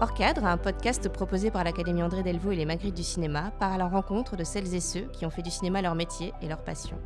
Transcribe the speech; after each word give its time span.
Hors 0.00 0.14
cadre, 0.14 0.44
un 0.44 0.58
podcast 0.58 1.08
proposé 1.08 1.50
par 1.50 1.64
l'Académie 1.64 2.04
André 2.04 2.22
Delvaux 2.22 2.52
et 2.52 2.56
les 2.56 2.66
Magritte 2.66 2.94
du 2.94 3.02
cinéma 3.02 3.50
part 3.58 3.72
à 3.72 3.78
la 3.78 3.88
rencontre 3.88 4.36
de 4.36 4.44
celles 4.44 4.72
et 4.72 4.78
ceux 4.78 5.08
qui 5.12 5.26
ont 5.26 5.30
fait 5.30 5.42
du 5.42 5.50
cinéma 5.50 5.82
leur 5.82 5.96
métier 5.96 6.32
et 6.40 6.46
leur 6.46 6.62
passion. 6.62 6.96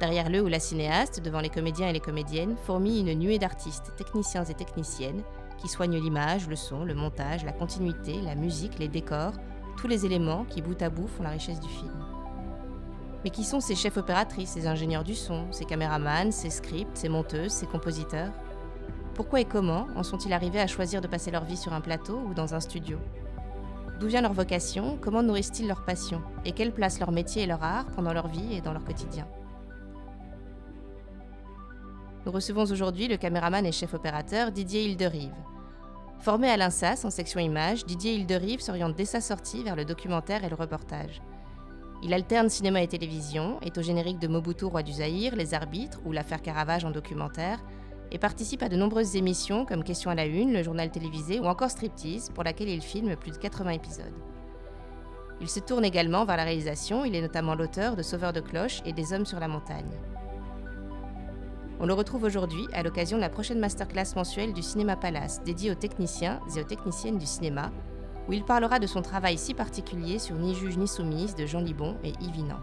Derrière 0.00 0.28
le 0.28 0.42
ou 0.42 0.48
la 0.48 0.58
cinéaste, 0.58 1.22
devant 1.22 1.38
les 1.38 1.48
comédiens 1.48 1.86
et 1.86 1.92
les 1.92 2.00
comédiennes, 2.00 2.56
fourmille 2.66 3.08
une 3.08 3.16
nuée 3.16 3.38
d'artistes, 3.38 3.92
techniciens 3.96 4.42
et 4.42 4.54
techniciennes 4.54 5.22
qui 5.58 5.68
soignent 5.68 6.00
l'image, 6.00 6.48
le 6.48 6.56
son, 6.56 6.84
le 6.84 6.96
montage, 6.96 7.44
la 7.44 7.52
continuité, 7.52 8.20
la 8.20 8.34
musique, 8.34 8.80
les 8.80 8.88
décors, 8.88 9.34
tous 9.76 9.86
les 9.86 10.04
éléments 10.04 10.44
qui 10.44 10.60
bout 10.60 10.82
à 10.82 10.90
bout 10.90 11.06
font 11.06 11.22
la 11.22 11.30
richesse 11.30 11.60
du 11.60 11.68
film. 11.68 12.04
Mais 13.22 13.30
qui 13.30 13.44
sont 13.44 13.60
ces 13.60 13.76
chefs 13.76 13.96
opératrices, 13.96 14.50
ces 14.50 14.66
ingénieurs 14.66 15.04
du 15.04 15.14
son, 15.14 15.46
ces 15.52 15.66
caméramans, 15.66 16.32
ces 16.32 16.50
scripts, 16.50 16.96
ces 16.96 17.08
monteuses, 17.08 17.52
ces 17.52 17.66
compositeurs? 17.66 18.32
Pourquoi 19.14 19.40
et 19.40 19.44
comment 19.44 19.88
en 19.94 20.02
sont-ils 20.02 20.32
arrivés 20.32 20.60
à 20.60 20.66
choisir 20.66 21.02
de 21.02 21.06
passer 21.06 21.30
leur 21.30 21.44
vie 21.44 21.56
sur 21.56 21.74
un 21.74 21.82
plateau 21.82 22.18
ou 22.28 22.32
dans 22.32 22.54
un 22.54 22.60
studio 22.60 22.98
D'où 24.00 24.08
vient 24.08 24.22
leur 24.22 24.32
vocation 24.32 24.98
Comment 25.00 25.22
nourrissent-ils 25.22 25.68
leur 25.68 25.84
passion 25.84 26.22
Et 26.46 26.52
quelle 26.52 26.72
place 26.72 26.98
leur 26.98 27.12
métier 27.12 27.42
et 27.42 27.46
leur 27.46 27.62
art 27.62 27.86
pendant 27.94 28.14
leur 28.14 28.28
vie 28.28 28.54
et 28.54 28.62
dans 28.62 28.72
leur 28.72 28.84
quotidien 28.84 29.28
Nous 32.24 32.32
recevons 32.32 32.64
aujourd'hui 32.64 33.06
le 33.06 33.18
caméraman 33.18 33.66
et 33.66 33.72
chef 33.72 33.92
opérateur 33.92 34.50
Didier 34.50 34.84
Hilderive. 34.84 35.34
Formé 36.18 36.48
à 36.48 36.56
l'INSAS 36.56 37.04
en 37.04 37.10
section 37.10 37.38
image, 37.38 37.84
Didier 37.84 38.14
Hilderive 38.14 38.60
s'oriente 38.60 38.96
dès 38.96 39.04
sa 39.04 39.20
sortie 39.20 39.62
vers 39.62 39.76
le 39.76 39.84
documentaire 39.84 40.42
et 40.42 40.48
le 40.48 40.56
reportage. 40.56 41.20
Il 42.02 42.14
alterne 42.14 42.48
cinéma 42.48 42.82
et 42.82 42.88
télévision, 42.88 43.60
est 43.60 43.76
au 43.76 43.82
générique 43.82 44.18
de 44.18 44.26
Mobutu, 44.26 44.64
roi 44.64 44.82
du 44.82 44.92
Zaïre, 44.92 45.36
Les 45.36 45.52
Arbitres 45.52 46.00
ou 46.04 46.12
L'affaire 46.12 46.42
Caravage 46.42 46.84
en 46.84 46.90
documentaire, 46.90 47.60
et 48.12 48.18
participe 48.18 48.62
à 48.62 48.68
de 48.68 48.76
nombreuses 48.76 49.16
émissions 49.16 49.64
comme 49.64 49.82
Question 49.82 50.10
à 50.10 50.14
la 50.14 50.26
Une, 50.26 50.52
le 50.52 50.62
journal 50.62 50.90
télévisé 50.90 51.40
ou 51.40 51.46
encore 51.46 51.70
Striptease, 51.70 52.30
pour 52.34 52.44
laquelle 52.44 52.68
il 52.68 52.82
filme 52.82 53.16
plus 53.16 53.32
de 53.32 53.38
80 53.38 53.70
épisodes. 53.70 54.12
Il 55.40 55.48
se 55.48 55.60
tourne 55.60 55.84
également 55.84 56.26
vers 56.26 56.36
la 56.36 56.44
réalisation, 56.44 57.06
il 57.06 57.16
est 57.16 57.22
notamment 57.22 57.54
l'auteur 57.54 57.96
de 57.96 58.02
Sauveur 58.02 58.34
de 58.34 58.40
cloches 58.40 58.82
et 58.84 58.92
Des 58.92 59.14
hommes 59.14 59.24
sur 59.24 59.40
la 59.40 59.48
montagne. 59.48 59.98
On 61.80 61.86
le 61.86 61.94
retrouve 61.94 62.22
aujourd'hui 62.24 62.64
à 62.74 62.82
l'occasion 62.82 63.16
de 63.16 63.22
la 63.22 63.30
prochaine 63.30 63.58
masterclass 63.58 64.14
mensuelle 64.14 64.52
du 64.52 64.62
Cinéma 64.62 64.94
Palace, 64.94 65.42
dédiée 65.42 65.70
aux 65.72 65.74
techniciens 65.74 66.38
et 66.54 66.60
aux 66.60 66.64
techniciennes 66.64 67.18
du 67.18 67.26
cinéma, 67.26 67.72
où 68.28 68.34
il 68.34 68.44
parlera 68.44 68.78
de 68.78 68.86
son 68.86 69.02
travail 69.02 69.38
si 69.38 69.54
particulier 69.54 70.18
sur 70.18 70.36
Ni 70.36 70.54
juge 70.54 70.76
ni 70.76 70.86
soumise 70.86 71.34
de 71.34 71.46
Jean 71.46 71.60
Libon 71.60 71.96
et 72.04 72.12
Yves 72.20 72.36
Inan. 72.36 72.60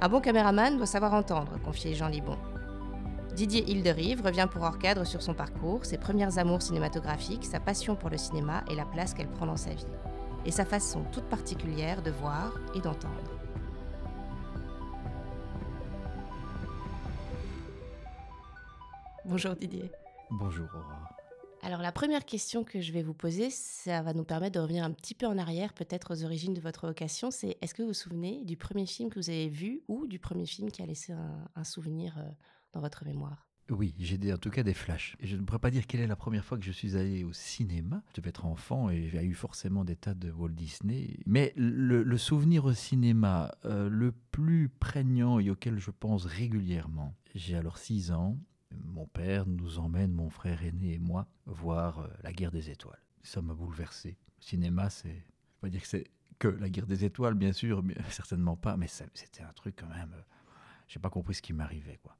Un 0.00 0.08
bon 0.08 0.20
caméraman 0.20 0.76
doit 0.76 0.86
savoir 0.86 1.14
entendre, 1.14 1.52
confiait 1.64 1.94
Jean 1.94 2.08
Libon. 2.08 2.36
Didier 3.34 3.64
Hilderive 3.66 4.20
revient 4.20 4.46
pour 4.50 4.62
hors 4.62 4.78
cadre 4.78 5.04
sur 5.04 5.22
son 5.22 5.32
parcours, 5.32 5.86
ses 5.86 5.96
premières 5.96 6.36
amours 6.36 6.60
cinématographiques, 6.60 7.46
sa 7.46 7.60
passion 7.60 7.96
pour 7.96 8.10
le 8.10 8.18
cinéma 8.18 8.62
et 8.70 8.74
la 8.74 8.84
place 8.84 9.14
qu'elle 9.14 9.30
prend 9.30 9.46
dans 9.46 9.56
sa 9.56 9.72
vie, 9.72 9.86
et 10.44 10.50
sa 10.50 10.66
façon 10.66 11.04
toute 11.12 11.24
particulière 11.24 12.02
de 12.02 12.10
voir 12.10 12.52
et 12.74 12.80
d'entendre. 12.80 13.30
Bonjour 19.24 19.56
Didier. 19.56 19.90
Bonjour 20.30 20.66
Aurore. 20.74 21.08
Alors 21.62 21.80
la 21.80 21.92
première 21.92 22.26
question 22.26 22.64
que 22.64 22.82
je 22.82 22.92
vais 22.92 23.02
vous 23.02 23.14
poser, 23.14 23.48
ça 23.48 24.02
va 24.02 24.12
nous 24.12 24.24
permettre 24.24 24.56
de 24.56 24.60
revenir 24.60 24.84
un 24.84 24.90
petit 24.90 25.14
peu 25.14 25.26
en 25.26 25.38
arrière, 25.38 25.72
peut-être 25.72 26.12
aux 26.12 26.24
origines 26.24 26.52
de 26.52 26.60
votre 26.60 26.86
vocation. 26.86 27.30
C'est 27.30 27.56
est-ce 27.62 27.72
que 27.72 27.82
vous 27.82 27.88
vous 27.88 27.94
souvenez 27.94 28.44
du 28.44 28.58
premier 28.58 28.84
film 28.84 29.08
que 29.08 29.18
vous 29.18 29.30
avez 29.30 29.48
vu 29.48 29.84
ou 29.88 30.06
du 30.06 30.18
premier 30.18 30.44
film 30.44 30.70
qui 30.70 30.82
a 30.82 30.86
laissé 30.86 31.14
un, 31.54 31.64
souvenir 31.64 32.18
euh, 32.18 32.28
dans 32.72 32.80
votre 32.80 33.04
mémoire 33.04 33.46
oui, 33.70 33.94
j'ai 33.98 34.32
en 34.32 34.38
tout 34.38 34.50
cas 34.50 34.62
des 34.62 34.74
flashs. 34.74 35.16
Je 35.22 35.36
ne 35.36 35.42
pourrais 35.42 35.58
pas 35.58 35.70
dire 35.70 35.86
quelle 35.86 36.00
est 36.00 36.06
la 36.06 36.16
première 36.16 36.44
fois 36.44 36.58
que 36.58 36.64
je 36.64 36.72
suis 36.72 36.96
allé 36.96 37.24
au 37.24 37.32
cinéma. 37.32 38.02
Je 38.10 38.20
devais 38.20 38.30
être 38.30 38.44
enfant 38.44 38.90
et 38.90 39.08
j'ai 39.08 39.22
eu 39.22 39.34
forcément 39.34 39.84
des 39.84 39.96
tas 39.96 40.14
de 40.14 40.30
Walt 40.30 40.50
Disney. 40.50 41.20
Mais 41.26 41.52
le, 41.56 42.16
souvenir 42.18 42.64
au 42.64 42.74
cinéma 42.74 43.54
euh, 43.64 43.88
le 43.88 44.12
plus 44.12 44.68
prégnant 44.68 45.38
et 45.38 45.48
auquel 45.48 45.78
je 45.78 45.90
pense 45.90 46.24
régulièrement, 46.24 47.14
j'ai 47.34 47.56
alors 47.56 47.78
6 47.78 48.12
ans, 48.12 48.36
mon 48.84 49.06
père 49.06 49.46
nous 49.46 49.78
emmène, 49.78 50.12
mon 50.12 50.28
frère 50.28 50.62
aîné 50.64 50.94
et 50.94 50.98
moi, 50.98 51.26
voir 51.46 52.00
euh, 52.00 52.08
La 52.22 52.32
guerre 52.32 52.52
des 52.52 52.70
étoiles. 52.70 53.02
Ça 53.22 53.42
m'a 53.42 53.54
bouleversé. 53.54 54.18
Le 54.40 54.44
cinéma, 54.44 54.90
c'est. 54.90 55.24
Je 55.54 55.60
pas 55.60 55.68
dire 55.68 55.80
que 55.80 55.88
c'est 55.88 56.04
que 56.38 56.48
La 56.48 56.68
guerre 56.68 56.86
des 56.86 57.04
étoiles, 57.04 57.34
bien 57.34 57.52
sûr, 57.52 57.82
certainement 58.10 58.56
pas, 58.56 58.76
mais 58.76 58.88
c'était 58.88 59.42
un 59.42 59.52
truc 59.52 59.76
quand 59.78 59.88
même. 59.88 60.12
Euh, 60.14 60.22
j'ai 60.88 61.00
pas 61.00 61.10
compris 61.10 61.34
ce 61.34 61.42
qui 61.42 61.52
m'arrivait, 61.52 62.00
quoi. 62.02 62.16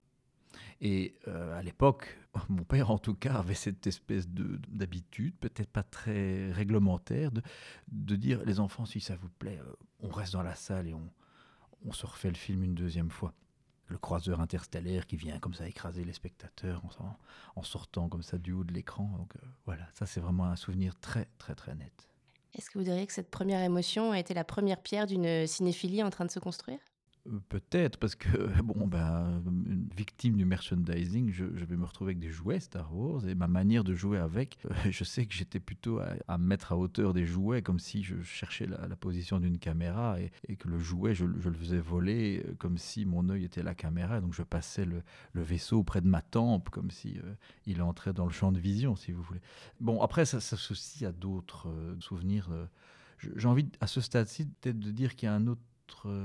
Et 0.81 1.15
euh, 1.29 1.59
à 1.59 1.63
l'époque, 1.63 2.19
mon 2.49 2.65
père 2.65 2.91
en 2.91 2.99
tout 2.99 3.15
cas 3.15 3.35
avait 3.35 3.55
cette 3.55 3.87
espèce 3.87 4.29
d'habitude, 4.29 5.35
peut-être 5.39 5.71
pas 5.71 5.83
très 5.83 6.51
réglementaire, 6.53 7.31
de, 7.31 7.43
de, 7.89 8.17
dire 8.17 8.43
les 8.45 8.61
enfants, 8.61 8.85
si 8.85 9.01
ça 9.01 9.17
vous 9.17 9.29
plaît, 9.29 9.61
on 10.01 10.09
reste 10.09 10.33
dans 10.33 10.43
la 10.43 10.55
salle 10.55 10.89
et 10.89 10.95
on, 10.95 11.11
on 11.85 11.93
se 11.93 12.07
refait 12.07 12.29
le 12.29 12.37
film 12.37 12.63
une 12.65 12.75
deuxième 12.75 13.11
fois 13.11 13.35
le 13.93 13.99
croiseur 13.99 14.41
interstellaire 14.41 15.07
qui 15.07 15.17
vient 15.17 15.39
comme 15.39 15.55
ça 15.55 15.69
écraser 15.69 16.03
les 16.03 16.13
spectateurs 16.13 16.83
en, 16.99 17.17
en 17.57 17.63
sortant 17.63 18.09
comme 18.09 18.23
ça 18.23 18.39
du 18.39 18.53
haut 18.53 18.65
de 18.65 18.73
l'écran. 18.73 19.05
Donc 19.19 19.37
euh, 19.37 19.47
voilà, 19.67 19.87
ça 19.95 20.07
c'est 20.07 20.21
vraiment 20.21 20.47
un 20.47 20.57
souvenir 20.57 20.99
très 20.99 21.29
très 21.39 21.55
très 21.55 21.75
net. 21.75 22.09
Est-ce 22.55 22.71
que 22.71 22.79
vous 22.79 22.85
diriez 22.85 23.07
que 23.07 23.13
cette 23.13 23.31
première 23.31 23.63
émotion 23.63 24.13
a 24.13 24.19
été 24.19 24.35
la 24.35 24.45
première 24.45 24.81
pierre 24.83 25.07
d'une 25.07 25.47
cinéphilie 25.47 26.03
en 26.03 26.11
train 26.11 26.25
de 26.25 26.31
se 26.31 26.39
construire? 26.39 26.79
euh, 26.79 26.92
peut-être, 27.49 27.99
parce 27.99 28.15
que, 28.15 28.29
bon, 28.63 28.87
ben, 28.87 29.43
victime 29.97 30.37
du 30.37 30.45
merchandising, 30.45 31.31
je, 31.31 31.45
vais 31.45 31.77
me 31.77 31.85
retrouver 31.85 32.11
avec 32.11 32.19
des 32.19 32.31
jouets 32.31 32.61
Star 32.61 32.95
Wars 32.95 33.27
et 33.29 33.35
ma 33.35 33.47
manière 33.47 33.85
de 33.85 33.95
jouer 33.95 34.19
avec, 34.19 34.59
euh, 34.65 34.75
je 34.91 35.05
sais 35.05 35.27
que 35.27 35.35
j'étais 35.35 35.61
plutôt 35.61 36.01
à, 36.27 36.39
mettre 36.39 36.73
à 36.73 36.77
hauteur 36.77 37.13
des 37.13 37.27
jouets, 37.27 37.63
comme 37.63 37.79
si 37.79 38.03
je 38.03 38.21
cherchais 38.23 38.67
la, 38.67 38.97
position 38.97 39.41
d'une 39.41 39.59
caméra 39.59 40.17
et, 40.21 40.57
que 40.57 40.69
le 40.69 40.79
jouet, 40.79 41.15
je, 41.15 41.25
le 41.25 41.55
faisais 41.55 41.79
voler 41.79 42.43
euh, 42.47 42.55
comme 42.59 42.79
si 42.79 43.05
mon 43.05 43.29
œil 43.31 43.45
était 43.45 43.63
la 43.63 43.75
caméra. 43.75 44.21
Donc 44.21 44.35
je 44.35 44.43
passais 44.43 44.85
le, 44.85 45.03
vaisseau 45.35 45.83
près 45.83 46.01
de 46.01 46.09
ma 46.09 46.23
tempe, 46.23 46.71
comme 46.71 46.91
si 46.91 47.19
il 47.67 47.83
entrait 47.83 48.13
dans 48.13 48.27
le 48.27 48.33
champ 48.33 48.53
de 48.53 48.59
vision, 48.59 48.97
si 48.97 49.13
vous 49.13 49.23
voulez. 49.23 49.41
Bon, 49.81 50.01
après, 50.03 50.25
ça 50.25 50.41
s'associe 50.41 51.09
à 51.09 51.13
d'autres 51.13 51.69
souvenirs. 52.01 52.49
J'ai 53.19 53.49
envie, 53.49 53.69
à 53.81 53.87
ce 53.87 54.01
stade-ci, 54.01 54.47
peut-être 54.61 54.79
de 54.79 54.91
dire 54.91 55.17
qu'il 55.17 55.27
y 55.27 55.31
a 55.31 55.35
un 55.35 55.47
autre 55.47 55.63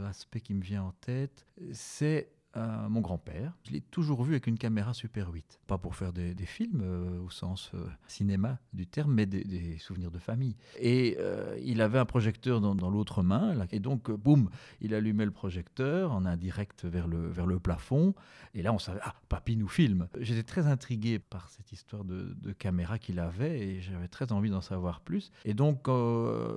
aspect 0.08 0.42
qui 0.42 0.54
me 0.54 0.62
vient 0.62 0.84
en 0.84 0.92
tête, 0.92 1.46
c'est 1.72 2.32
euh, 2.58 2.90
mon 2.90 3.02
grand-père. 3.02 3.54
Je 3.68 3.72
l'ai 3.72 3.82
toujours 3.82 4.24
vu 4.24 4.34
avec 4.34 4.48
une 4.48 4.58
caméra 4.58 4.94
Super 4.94 5.30
8. 5.30 5.60
Pas 5.68 5.78
pour 5.78 5.96
faire 5.96 6.12
des, 6.12 6.34
films 6.46 6.82
euh, 6.82 7.20
au 7.20 7.30
sens 7.30 7.70
euh, 7.76 7.86
cinéma 8.08 8.58
du 8.74 8.88
terme, 8.88 9.14
mais 9.14 9.28
des, 9.28 9.78
souvenirs 9.78 10.10
de 10.10 10.18
famille. 10.18 10.56
Et 10.80 11.18
il 11.62 11.82
avait 11.82 12.00
un 12.00 12.06
projecteur 12.06 12.60
dans, 12.62 12.90
l'autre 12.90 13.22
main. 13.22 13.54
Et 13.72 13.80
donc, 13.80 14.10
boum, 14.10 14.50
il 14.82 14.96
allumait 14.96 15.26
le 15.26 15.32
projecteur 15.32 16.14
en 16.14 16.26
indirect 16.26 16.86
vers 16.86 17.08
le, 17.08 17.60
plafond. 17.60 18.16
Et 18.54 18.62
là, 18.64 18.74
on 18.74 18.80
savait, 18.80 19.02
ah, 19.04 19.14
papy 19.30 19.56
nous 19.56 19.68
filme. 19.68 20.08
J'étais 20.20 20.44
très 20.44 20.68
intrigué 20.68 21.20
par 21.20 21.50
cette 21.50 21.72
histoire 21.72 22.06
de, 22.06 22.36
caméra 22.58 22.98
qu'il 22.98 23.20
avait 23.20 23.60
et 23.60 23.82
j'avais 23.82 24.08
très 24.08 24.32
envie 24.32 24.50
d'en 24.50 24.62
savoir 24.62 25.02
plus. 25.02 25.32
Et 25.46 25.54
donc, 25.54 25.88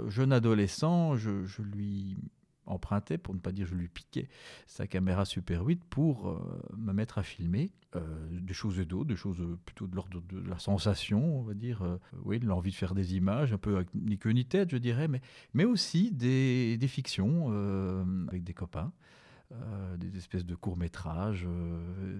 jeune 0.08 0.32
adolescent, 0.32 1.16
je 1.16 1.62
lui 1.62 2.16
emprunté, 2.70 3.18
pour 3.18 3.34
ne 3.34 3.40
pas 3.40 3.52
dire 3.52 3.66
je 3.66 3.74
lui 3.74 3.88
piquais, 3.88 4.28
sa 4.66 4.86
caméra 4.86 5.24
Super 5.24 5.64
8 5.64 5.82
pour 5.84 6.28
euh, 6.28 6.38
me 6.76 6.92
mettre 6.92 7.18
à 7.18 7.22
filmer 7.22 7.70
euh, 7.96 8.00
des 8.30 8.54
choses 8.54 8.78
d'autres, 8.78 9.08
des 9.08 9.16
choses 9.16 9.42
plutôt 9.64 9.86
de 9.86 9.96
l'ordre 9.96 10.22
de 10.28 10.40
la 10.48 10.58
sensation, 10.58 11.40
on 11.40 11.42
va 11.42 11.54
dire, 11.54 11.82
euh, 11.82 11.98
oui, 12.24 12.38
l'envie 12.38 12.70
de 12.70 12.76
faire 12.76 12.94
des 12.94 13.16
images, 13.16 13.52
un 13.52 13.58
peu 13.58 13.84
ni 13.94 14.18
queue 14.18 14.30
ni 14.30 14.44
tête, 14.44 14.70
je 14.70 14.76
dirais, 14.76 15.08
mais, 15.08 15.20
mais 15.54 15.64
aussi 15.64 16.10
des, 16.12 16.76
des 16.76 16.88
fictions 16.88 17.50
avec 18.28 18.44
des 18.44 18.54
copains. 18.54 18.92
des 19.98 20.16
espèces 20.16 20.46
de 20.46 20.54
courts-métrages 20.54 21.46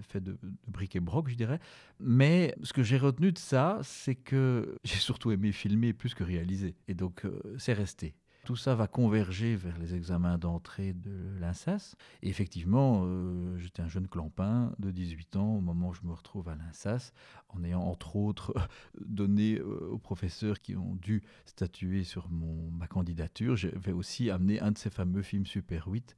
faits 0.01 0.23
de, 0.23 0.33
de 0.33 0.51
briques 0.67 0.95
et 0.95 0.99
broc, 0.99 1.29
je 1.29 1.35
dirais. 1.35 1.59
Mais 1.99 2.53
ce 2.63 2.73
que 2.73 2.83
j'ai 2.83 2.97
retenu 2.97 3.31
de 3.31 3.37
ça, 3.37 3.79
c'est 3.83 4.15
que 4.15 4.75
j'ai 4.83 4.99
surtout 4.99 5.31
aimé 5.31 5.51
filmer 5.51 5.93
plus 5.93 6.13
que 6.13 6.23
réaliser. 6.23 6.75
Et 6.87 6.93
donc, 6.93 7.25
c'est 7.57 7.73
resté. 7.73 8.15
Tout 8.43 8.55
ça 8.55 8.73
va 8.73 8.87
converger 8.87 9.55
vers 9.55 9.77
les 9.77 9.93
examens 9.93 10.39
d'entrée 10.39 10.93
de 10.93 11.37
l'INSAS. 11.39 11.95
Et 12.23 12.29
effectivement, 12.29 13.03
euh, 13.05 13.55
j'étais 13.59 13.83
un 13.83 13.87
jeune 13.87 14.07
clampin 14.07 14.73
de 14.79 14.89
18 14.89 15.35
ans 15.35 15.55
au 15.57 15.61
moment 15.61 15.89
où 15.89 15.93
je 15.93 16.01
me 16.03 16.11
retrouve 16.11 16.49
à 16.49 16.55
l'INSAS, 16.55 17.13
en 17.49 17.63
ayant 17.63 17.83
entre 17.83 18.15
autres 18.15 18.53
donné 19.05 19.59
euh, 19.59 19.89
aux 19.91 19.99
professeurs 19.99 20.59
qui 20.59 20.75
ont 20.75 20.95
dû 20.95 21.21
statuer 21.45 22.03
sur 22.03 22.29
mon, 22.29 22.71
ma 22.71 22.87
candidature. 22.87 23.55
J'avais 23.55 23.91
aussi 23.91 24.31
amené 24.31 24.59
un 24.59 24.71
de 24.71 24.77
ces 24.77 24.89
fameux 24.89 25.21
films 25.21 25.45
Super 25.45 25.87
8. 25.87 26.17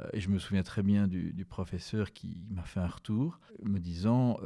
Euh, 0.00 0.08
et 0.14 0.20
je 0.20 0.30
me 0.30 0.38
souviens 0.38 0.62
très 0.62 0.82
bien 0.82 1.06
du, 1.06 1.34
du 1.34 1.44
professeur 1.44 2.14
qui 2.14 2.46
m'a 2.50 2.64
fait 2.64 2.80
un 2.80 2.86
retour, 2.86 3.40
me 3.62 3.78
disant 3.78 4.38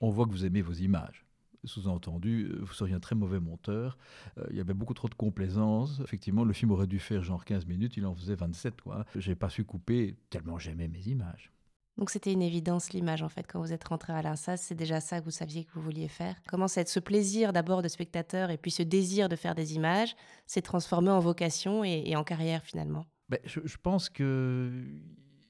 On 0.00 0.10
voit 0.10 0.26
que 0.26 0.30
vous 0.30 0.44
aimez 0.44 0.62
vos 0.62 0.72
images 0.72 1.26
sous-entendu, 1.64 2.50
euh, 2.50 2.58
vous 2.60 2.72
seriez 2.72 2.94
un 2.94 3.00
très 3.00 3.14
mauvais 3.14 3.40
monteur. 3.40 3.98
Euh, 4.38 4.46
il 4.50 4.56
y 4.56 4.60
avait 4.60 4.74
beaucoup 4.74 4.94
trop 4.94 5.08
de 5.08 5.14
complaisance. 5.14 6.00
Effectivement, 6.02 6.44
le 6.44 6.52
film 6.52 6.70
aurait 6.70 6.86
dû 6.86 6.98
faire 6.98 7.22
genre 7.22 7.44
15 7.44 7.66
minutes, 7.66 7.96
il 7.96 8.06
en 8.06 8.14
faisait 8.14 8.34
27. 8.34 8.80
Quoi. 8.80 9.04
J'ai 9.16 9.34
pas 9.34 9.50
su 9.50 9.64
couper 9.64 10.16
tellement 10.30 10.58
j'aimais 10.58 10.88
mes 10.88 11.02
images. 11.08 11.52
Donc 11.98 12.08
c'était 12.08 12.32
une 12.32 12.42
évidence 12.42 12.92
l'image 12.92 13.22
en 13.22 13.28
fait 13.28 13.46
quand 13.46 13.60
vous 13.60 13.72
êtes 13.72 13.84
rentré 13.84 14.14
à 14.14 14.22
l'INSAS, 14.22 14.56
c'est 14.56 14.74
déjà 14.74 15.00
ça 15.00 15.20
que 15.20 15.26
vous 15.26 15.30
saviez 15.30 15.64
que 15.64 15.72
vous 15.74 15.82
vouliez 15.82 16.08
faire. 16.08 16.36
Comment 16.48 16.68
cette, 16.68 16.88
ce 16.88 17.00
plaisir 17.00 17.52
d'abord 17.52 17.82
de 17.82 17.88
spectateur 17.88 18.50
et 18.50 18.56
puis 18.56 18.70
ce 18.70 18.82
désir 18.82 19.28
de 19.28 19.36
faire 19.36 19.54
des 19.54 19.74
images 19.74 20.16
s'est 20.46 20.62
transformé 20.62 21.10
en 21.10 21.20
vocation 21.20 21.84
et, 21.84 22.16
en 22.16 22.24
carrière 22.24 22.62
finalement? 22.64 23.04
Ben, 23.28 23.38
je, 23.44 23.76
pense 23.82 24.08
que 24.08 24.70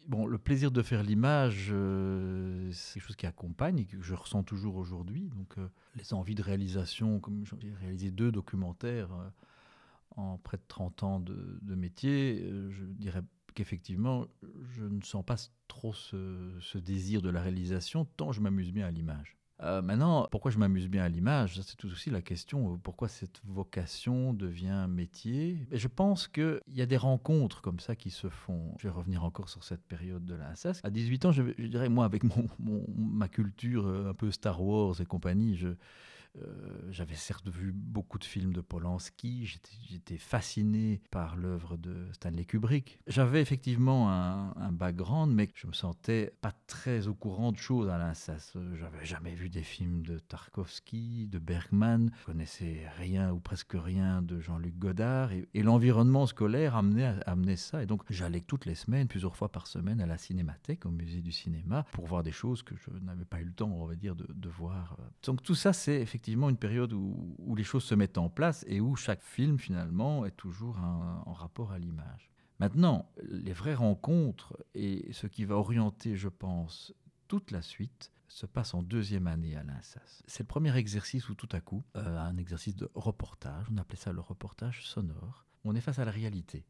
bon, 0.08 0.26
le 0.26 0.38
plaisir 0.38 0.72
de 0.72 0.82
faire 0.82 1.02
l'image, 1.02 1.68
euh, 1.72 2.41
c'est 2.72 2.94
quelque 2.94 3.06
chose 3.06 3.16
qui 3.16 3.26
accompagne 3.26 3.78
et 3.80 3.84
que 3.84 4.00
je 4.00 4.14
ressens 4.14 4.42
toujours 4.42 4.76
aujourd'hui. 4.76 5.28
Donc 5.28 5.58
euh, 5.58 5.68
les 5.94 6.14
envies 6.14 6.34
de 6.34 6.42
réalisation, 6.42 7.20
comme 7.20 7.44
j'ai 7.44 7.74
réalisé 7.74 8.10
deux 8.10 8.32
documentaires 8.32 9.12
euh, 9.12 9.30
en 10.16 10.38
près 10.38 10.56
de 10.56 10.64
30 10.68 11.02
ans 11.02 11.20
de, 11.20 11.58
de 11.62 11.74
métier, 11.74 12.46
je 12.70 12.84
dirais 12.84 13.22
qu'effectivement, 13.54 14.26
je 14.74 14.84
ne 14.84 15.02
sens 15.02 15.24
pas 15.24 15.36
trop 15.68 15.94
ce, 15.94 16.78
désir 16.78 17.22
de 17.22 17.30
la 17.30 17.40
réalisation 17.40 18.04
tant 18.16 18.32
je 18.32 18.40
m'amuse 18.40 18.72
bien 18.72 18.86
à 18.86 18.90
l'image. 18.90 19.36
Euh, 19.62 19.82
maintenant, 19.82 20.26
pourquoi 20.30 20.50
je 20.50 20.58
m'amuse 20.58 20.88
bien 20.88 21.04
à 21.04 21.08
l'image 21.08 21.60
C'est 21.60 21.76
tout 21.76 21.88
aussi 21.88 22.10
la 22.10 22.22
question, 22.22 22.74
euh, 22.74 22.76
pourquoi 22.82 23.08
cette 23.08 23.40
vocation 23.44 24.32
devient 24.32 24.86
métier? 24.88 25.66
Je 25.70 25.88
pense 25.88 26.28
qu'il 26.28 26.60
y 26.68 26.82
a 26.82 26.86
des 26.86 26.96
rencontres 26.96 27.62
comme 27.62 27.78
ça 27.78 27.94
qui 27.94 28.10
se 28.10 28.28
font. 28.28 28.74
Je 28.78 28.88
vais 28.88 28.94
revenir 28.94 29.24
encore 29.24 29.48
sur 29.48 29.64
cette 29.64 29.84
période 29.84 30.24
de 30.24 30.34
l'INSAS. 30.34 30.80
À 30.82 30.90
18 30.90 31.26
ans, 31.26 31.32
je, 31.32 31.42
dirais, 31.58 31.88
moi, 31.88 32.04
avec 32.04 32.24
mon, 32.24 32.48
ma 32.96 33.28
culture 33.28 33.86
euh, 33.86 34.10
un 34.10 34.14
peu 34.14 34.30
Star 34.30 34.62
Wars 34.62 35.00
et 35.00 35.06
compagnie, 35.06 35.56
je, 35.56 35.68
euh, 36.40 36.90
j'avais 36.90 37.14
certes 37.14 37.48
vu 37.48 37.72
beaucoup 37.72 38.18
de 38.18 38.24
films 38.24 38.54
de 38.54 38.62
Polanski, 38.62 39.46
j'étais 39.88 40.16
fasciné 40.16 41.02
par 41.10 41.36
l'œuvre 41.36 41.76
de 41.76 42.08
Stanley 42.12 42.46
Kubrick. 42.46 43.00
J'avais 43.06 43.42
effectivement 43.42 44.10
un, 44.10 44.72
background, 44.72 45.34
mais 45.34 45.50
je 45.54 45.66
me 45.66 45.72
sentais 45.72 46.32
pas 46.40 46.52
très 46.66 47.06
au 47.06 47.14
courant 47.14 47.52
de 47.52 47.58
choses 47.58 47.90
à 47.90 47.98
l'INSAS. 47.98 48.54
J'avais 48.74 49.04
jamais 49.04 49.34
vu 49.34 49.50
des 49.50 49.62
films 49.62 50.02
de 50.02 50.18
Tarkovsky, 50.18 51.28
de 51.28 51.38
Bergman, 51.38 52.10
je 52.20 52.24
connaissais 52.24 52.86
rien 52.96 53.32
ou 53.32 53.38
presque 53.38 53.74
rien 53.74 54.22
de 54.22 54.40
Jean-Luc 54.40 54.78
Godard, 54.78 55.32
et, 55.32 55.62
l'environnement 55.62 56.26
scolaire 56.26 56.76
amenait, 56.76 57.14
amenait 57.26 57.56
ça. 57.56 57.82
Et 57.82 57.86
donc 57.86 58.02
j'allais 58.08 58.40
toutes 58.40 58.64
les 58.64 58.74
semaines, 58.74 59.06
plusieurs 59.06 59.36
fois 59.36 59.50
par 59.50 59.66
semaine, 59.66 60.00
à 60.00 60.06
la 60.06 60.18
cinémathèque, 60.18 60.86
au 60.86 60.90
musée 60.90 61.20
du 61.20 61.32
cinéma, 61.32 61.84
pour 61.92 62.06
voir 62.06 62.22
des 62.22 62.32
choses 62.32 62.62
que 62.62 62.74
je 62.74 62.90
n'avais 63.04 63.24
pas 63.24 63.40
eu 63.40 63.44
le 63.44 63.52
temps, 63.52 63.70
on 63.70 63.86
va 63.86 63.94
dire, 63.94 64.16
de, 64.16 64.26
de 64.32 64.48
voir. 64.48 64.96
Donc 65.22 65.42
tout 65.42 65.54
ça, 65.54 65.72
c'est 65.72 66.00
effectivement 66.00 66.21
effectivement 66.22 66.50
une 66.50 66.56
période 66.56 66.92
où, 66.92 67.54
les 67.56 67.64
choses 67.64 67.82
se 67.82 67.96
mettent 67.96 68.16
en 68.16 68.28
place 68.28 68.64
et 68.68 68.80
où 68.80 68.94
chaque 68.94 69.24
film 69.24 69.58
finalement 69.58 70.24
est 70.24 70.36
toujours 70.36 70.78
en 70.78 71.32
rapport 71.32 71.72
à 71.72 71.78
l'image. 71.80 72.30
Maintenant, 72.60 73.10
les 73.24 73.52
vraies 73.52 73.74
rencontres 73.74 74.56
et 74.76 75.12
ce 75.12 75.26
qui 75.26 75.44
va 75.44 75.56
orienter, 75.56 76.14
je 76.14 76.28
pense, 76.28 76.94
toute 77.26 77.50
la 77.50 77.60
suite 77.60 78.12
se 78.28 78.46
passe 78.46 78.72
en 78.72 78.84
deuxième 78.84 79.26
année 79.26 79.56
à 79.56 79.64
l'INSAS. 79.64 80.22
C'est 80.28 80.44
le 80.44 80.46
premier 80.46 80.76
exercice 80.76 81.28
où 81.28 81.34
tout 81.34 81.48
à 81.50 81.60
coup, 81.60 81.82
euh, 81.96 82.18
un 82.18 82.36
exercice 82.36 82.76
de 82.76 82.88
reportage, 82.94 83.66
on 83.72 83.78
appelait 83.78 83.98
ça 83.98 84.12
le 84.12 84.20
reportage 84.20 84.86
sonore, 84.86 85.44
on 85.64 85.74
est 85.74 85.80
face 85.80 85.98
à 85.98 86.04
la 86.04 86.12
réalité. 86.12 86.64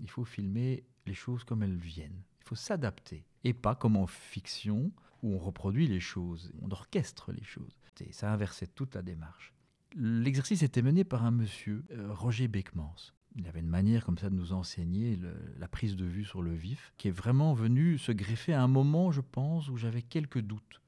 Il 0.00 0.08
faut 0.08 0.24
filmer 0.24 0.86
les 1.04 1.14
choses 1.14 1.44
comme 1.44 1.62
elles 1.62 1.76
viennent. 1.76 2.22
Il 2.40 2.48
faut 2.48 2.54
s'adapter. 2.54 3.26
Et 3.44 3.52
pas 3.52 3.74
comme 3.74 3.96
en 3.96 4.06
fiction, 4.06 4.92
où 5.22 5.34
on 5.34 5.38
reproduit 5.38 5.88
les 5.88 6.00
choses, 6.00 6.52
on 6.62 6.70
orchestre 6.70 7.32
les 7.32 7.44
choses. 7.44 7.76
Ça 8.10 8.32
inversait 8.32 8.66
toute 8.66 8.94
la 8.94 9.02
démarche. 9.02 9.52
L'exercice 9.96 10.62
était 10.62 10.82
mené 10.82 11.04
par 11.04 11.24
un 11.24 11.30
monsieur, 11.30 11.84
euh, 11.92 12.12
Roger 12.12 12.48
Beckmans. 12.48 13.12
Il 13.36 13.48
avait 13.48 13.60
une 13.60 13.68
manière 13.68 14.04
comme 14.04 14.18
ça 14.18 14.30
de 14.30 14.34
nous 14.34 14.52
enseigner 14.52 15.18
la 15.58 15.66
prise 15.66 15.96
de 15.96 16.04
vue 16.04 16.24
sur 16.24 16.40
le 16.40 16.54
vif, 16.54 16.92
qui 16.96 17.08
est 17.08 17.12
vraiment 17.12 17.52
venu 17.52 17.98
se 17.98 18.12
greffer 18.12 18.52
à 18.52 18.62
un 18.62 18.68
moment, 18.68 19.10
je 19.10 19.20
pense, 19.20 19.68
où 19.68 19.76
j'avais 19.76 20.02
quelques 20.02 20.40
doutes. 20.40 20.80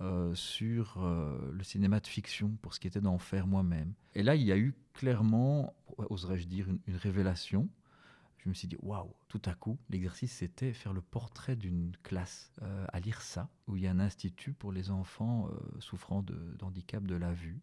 Euh, 0.00 0.32
sur 0.36 0.94
euh, 0.98 1.50
le 1.52 1.64
cinéma 1.64 1.98
de 1.98 2.06
fiction, 2.06 2.56
pour 2.62 2.72
ce 2.72 2.78
qui 2.78 2.86
était 2.86 3.00
d'en 3.00 3.18
faire 3.18 3.48
moi-même. 3.48 3.94
Et 4.14 4.22
là, 4.22 4.36
il 4.36 4.42
y 4.42 4.52
a 4.52 4.56
eu 4.56 4.72
clairement, 4.92 5.74
oserais-je 5.96 6.46
dire, 6.46 6.68
une 6.68 6.94
révélation 6.94 7.68
je 8.38 8.48
me 8.48 8.54
suis 8.54 8.68
dit, 8.68 8.76
waouh, 8.82 9.14
tout 9.28 9.42
à 9.44 9.54
coup, 9.54 9.78
l'exercice, 9.90 10.32
c'était 10.32 10.72
faire 10.72 10.92
le 10.92 11.02
portrait 11.02 11.56
d'une 11.56 11.92
classe 12.02 12.52
euh, 12.62 12.86
à 12.92 13.00
l'IRSA, 13.00 13.48
où 13.66 13.76
il 13.76 13.82
y 13.82 13.86
a 13.86 13.90
un 13.90 14.00
institut 14.00 14.52
pour 14.52 14.72
les 14.72 14.90
enfants 14.90 15.48
euh, 15.48 15.80
souffrant 15.80 16.22
d'handicap 16.58 17.04
de, 17.04 17.16
la 17.16 17.32
vue 17.32 17.60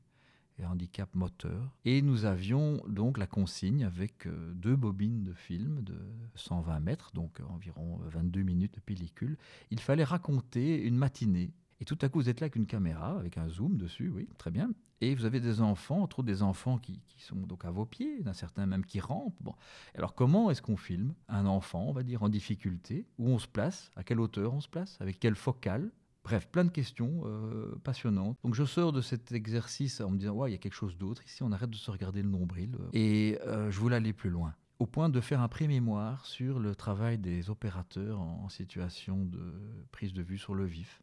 et 0.57 0.65
handicap 0.65 1.13
moteur. 1.15 1.75
Et 1.85 2.01
nous 2.01 2.25
avions 2.25 2.81
donc 2.87 3.17
la 3.17 3.27
consigne 3.27 3.83
avec 3.83 4.27
euh, 4.27 4.53
deux 4.53 4.75
bobines 4.75 5.23
de 5.23 5.33
film 5.33 5.81
de 5.83 5.97
120 6.35 6.79
mètres, 6.79 7.11
donc 7.13 7.41
environ 7.49 7.99
22 8.05 8.43
minutes 8.43 8.75
de 8.75 8.81
pellicule. 8.81 9.37
Il 9.71 9.79
fallait 9.79 10.03
raconter 10.03 10.81
une 10.81 10.97
matinée 10.97 11.53
et 11.81 11.85
tout 11.85 11.97
à 12.01 12.09
coup, 12.09 12.19
vous 12.19 12.29
êtes 12.29 12.39
là 12.39 12.45
avec 12.45 12.55
une 12.55 12.67
caméra, 12.67 13.17
avec 13.19 13.37
un 13.37 13.49
zoom 13.49 13.77
dessus, 13.77 14.09
oui, 14.09 14.29
très 14.37 14.51
bien. 14.51 14.71
Et 15.01 15.13
vous 15.13 15.25
avez 15.25 15.39
des 15.39 15.61
enfants, 15.61 16.01
entre 16.01 16.19
autres 16.19 16.27
des 16.27 16.41
enfants 16.41 16.77
qui, 16.77 17.01
sont 17.17 17.35
donc 17.35 17.65
à 17.65 17.71
vos 17.71 17.85
pieds, 17.85 18.21
d'un 18.21 18.33
certain 18.33 18.65
même 18.65 18.85
qui 18.85 18.99
rampent. 18.99 19.35
Bon. 19.41 19.53
Alors 19.95 20.13
comment 20.13 20.51
est-ce 20.51 20.61
qu'on 20.61 20.77
filme 20.77 21.13
un 21.27 21.45
enfant, 21.45 21.85
on 21.87 21.91
va 21.91 22.03
dire, 22.03 22.23
en 22.23 22.29
difficulté 22.29 23.05
Où 23.17 23.29
on 23.29 23.39
se 23.39 23.47
place 23.47 23.91
À 23.95 24.03
quelle 24.03 24.19
hauteur 24.19 24.53
on 24.53 24.61
se 24.61 24.69
place 24.69 24.97
Avec 24.99 25.19
quelle 25.19 25.35
focale 25.35 25.91
Bref, 26.23 26.47
plein 26.47 26.65
de 26.65 26.69
questions 26.69 27.21
euh, 27.25 27.75
passionnantes. 27.83 28.37
Donc 28.43 28.55
je 28.55 28.63
sors 28.63 28.91
de 28.91 29.01
cet 29.01 29.31
exercice 29.31 30.01
en 30.01 30.09
me 30.09 30.17
disant, 30.17 30.33
ouais, 30.33 30.49
il 30.49 30.53
y 30.53 30.55
a 30.55 30.59
quelque 30.59 30.73
chose 30.73 30.97
d'autre 30.97 31.23
ici, 31.25 31.43
on 31.43 31.51
arrête 31.51 31.69
de 31.69 31.75
se 31.75 31.91
regarder 31.91 32.23
le 32.23 32.29
nombril. 32.29 32.75
Et 32.93 33.37
euh, 33.45 33.69
je 33.69 33.79
voulais 33.79 33.97
aller 33.97 34.13
plus 34.13 34.29
loin 34.29 34.55
au 34.79 34.85
point 34.85 35.09
de 35.09 35.21
faire 35.21 35.41
un 35.41 35.47
pré-mémoire 35.47 36.25
sur 36.25 36.59
le 36.59 36.75
travail 36.75 37.17
des 37.17 37.49
opérateurs 37.49 38.19
en 38.19 38.49
situation 38.49 39.23
de 39.25 39.53
prise 39.91 40.13
de 40.13 40.21
vue 40.21 40.37
sur 40.37 40.53
le 40.53 40.65
vif. 40.65 41.01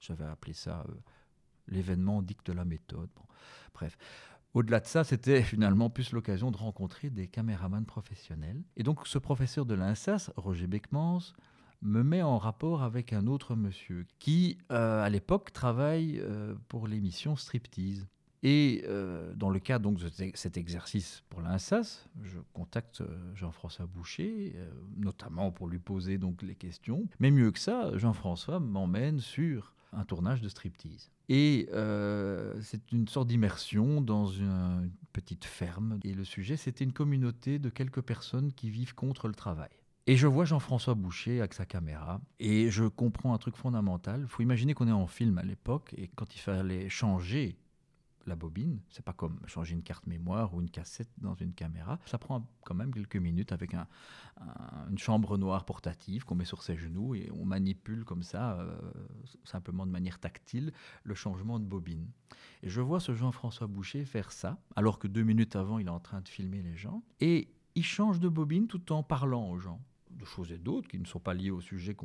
J'avais 0.00 0.24
appelé 0.24 0.52
ça 0.52 0.84
euh, 0.88 0.94
l'événement 1.68 2.22
dicte 2.22 2.48
la 2.48 2.64
méthode. 2.64 3.10
bref. 3.74 3.96
Au-delà 4.54 4.78
de 4.78 4.86
ça, 4.86 5.02
c'était 5.02 5.42
finalement 5.42 5.90
plus 5.90 6.12
l'occasion 6.12 6.50
de 6.50 6.56
rencontrer 6.56 7.10
des 7.10 7.26
caméramans 7.26 7.84
professionnels. 7.84 8.62
Et 8.76 8.84
donc 8.84 9.06
ce 9.06 9.18
professeur 9.18 9.66
de 9.66 9.74
l'INSAS, 9.74 10.30
Roger 10.36 10.68
Beckmans, 10.68 11.34
me 11.82 12.02
met 12.02 12.22
en 12.22 12.38
rapport 12.38 12.82
avec 12.82 13.12
un 13.12 13.26
autre 13.26 13.56
monsieur 13.56 14.06
qui, 14.18 14.56
euh, 14.70 15.02
à 15.02 15.10
l'époque, 15.10 15.52
travaille 15.52 16.20
euh, 16.20 16.54
pour 16.68 16.86
l'émission 16.86 17.36
Striptease. 17.36 18.06
Et 18.46 18.84
dans 19.36 19.48
le 19.48 19.58
cadre 19.58 19.84
donc, 19.84 19.98
de 19.98 20.10
cet 20.34 20.58
exercice 20.58 21.22
pour 21.30 21.40
l'INSAS, 21.40 22.06
je 22.22 22.38
contacte 22.52 23.02
Jean-François 23.34 23.86
Boucher, 23.86 24.54
notamment 24.98 25.50
pour 25.50 25.66
lui 25.66 25.78
poser 25.78 26.18
donc 26.18 26.42
les 26.42 26.54
questions. 26.54 27.08
Mais 27.20 27.30
mieux 27.30 27.50
que 27.52 27.58
ça, 27.58 27.96
Jean-François 27.96 28.60
m'emmène 28.60 29.18
sur 29.18 29.73
un 29.96 30.04
tournage 30.04 30.40
de 30.40 30.48
striptease. 30.48 31.10
Et 31.28 31.68
euh, 31.72 32.60
c'est 32.62 32.92
une 32.92 33.08
sorte 33.08 33.28
d'immersion 33.28 34.00
dans 34.00 34.26
une, 34.26 34.90
petite 35.12 35.44
ferme. 35.44 35.98
Et 36.04 36.12
le 36.12 36.24
sujet, 36.24 36.56
c'était 36.56 36.84
une 36.84 36.92
communauté 36.92 37.58
de 37.58 37.70
quelques 37.70 38.02
personnes 38.02 38.52
qui 38.52 38.68
vivent 38.68 38.94
contre 38.94 39.28
le 39.28 39.34
travail. 39.34 39.70
Et 40.06 40.16
je 40.16 40.26
vois 40.26 40.44
Jean-François 40.44 40.94
Boucher 40.94 41.38
avec 41.38 41.54
sa 41.54 41.64
caméra 41.64 42.20
et 42.38 42.70
je 42.70 42.84
comprends 42.84 43.32
un 43.32 43.38
truc 43.38 43.56
fondamental. 43.56 44.20
Il 44.20 44.26
faut 44.26 44.42
imaginer 44.42 44.74
qu'on 44.74 44.88
est 44.88 44.92
en 44.92 45.06
film 45.06 45.38
à 45.38 45.42
l'époque 45.42 45.94
et 45.96 46.08
quand 46.08 46.34
il 46.34 46.40
fallait 46.40 46.90
changer 46.90 47.56
la 48.26 48.36
bobine. 48.36 48.80
C'est 48.90 49.04
pas 49.04 49.12
comme 49.12 49.38
changer 49.46 49.74
une 49.74 49.82
carte 49.82 50.06
mémoire 50.06 50.54
ou 50.54 50.60
une 50.60 50.70
cassette 50.70 51.10
dans 51.18 51.34
une 51.34 51.52
caméra. 51.52 51.98
Ça 52.06 52.18
prend 52.18 52.46
quand 52.64 52.74
même 52.74 52.92
quelques 52.92 53.16
minutes 53.16 53.52
avec 53.52 53.74
un, 53.74 53.86
une 54.90 54.98
chambre 54.98 55.38
noire 55.38 55.64
portative 55.64 56.24
qu'on 56.24 56.34
met 56.34 56.44
sur 56.44 56.62
ses 56.62 56.76
genoux 56.76 57.14
et 57.14 57.30
on 57.32 57.44
manipule 57.44 58.04
comme 58.04 58.22
ça, 58.22 58.58
euh, 58.60 58.76
simplement 59.44 59.86
de 59.86 59.92
manière 59.92 60.18
tactile, 60.18 60.72
le 61.04 61.14
changement 61.14 61.58
de 61.58 61.64
bobine. 61.64 62.06
Et 62.62 62.68
je 62.68 62.80
vois 62.80 63.00
ce 63.00 63.14
Jean-François 63.14 63.66
Boucher 63.66 64.04
faire 64.04 64.32
ça, 64.32 64.58
alors 64.76 64.98
que 64.98 65.08
deux 65.08 65.22
minutes 65.22 65.56
avant, 65.56 65.78
il 65.78 65.86
est 65.86 65.90
en 65.90 66.00
train 66.00 66.20
de 66.20 66.28
filmer 66.28 66.62
les 66.62 66.76
gens. 66.76 67.02
Et 67.20 67.48
il 67.74 67.84
change 67.84 68.20
de 68.20 68.28
bobine 68.28 68.66
tout 68.66 68.92
en 68.92 69.02
parlant 69.02 69.50
aux 69.50 69.58
gens 69.58 69.80
de 70.14 70.24
choses 70.24 70.52
et 70.52 70.58
d'autres 70.58 70.88
qui 70.88 70.98
ne 70.98 71.06
sont 71.06 71.20
pas 71.20 71.34
liées 71.34 71.50
au 71.50 71.60
sujet 71.60 71.96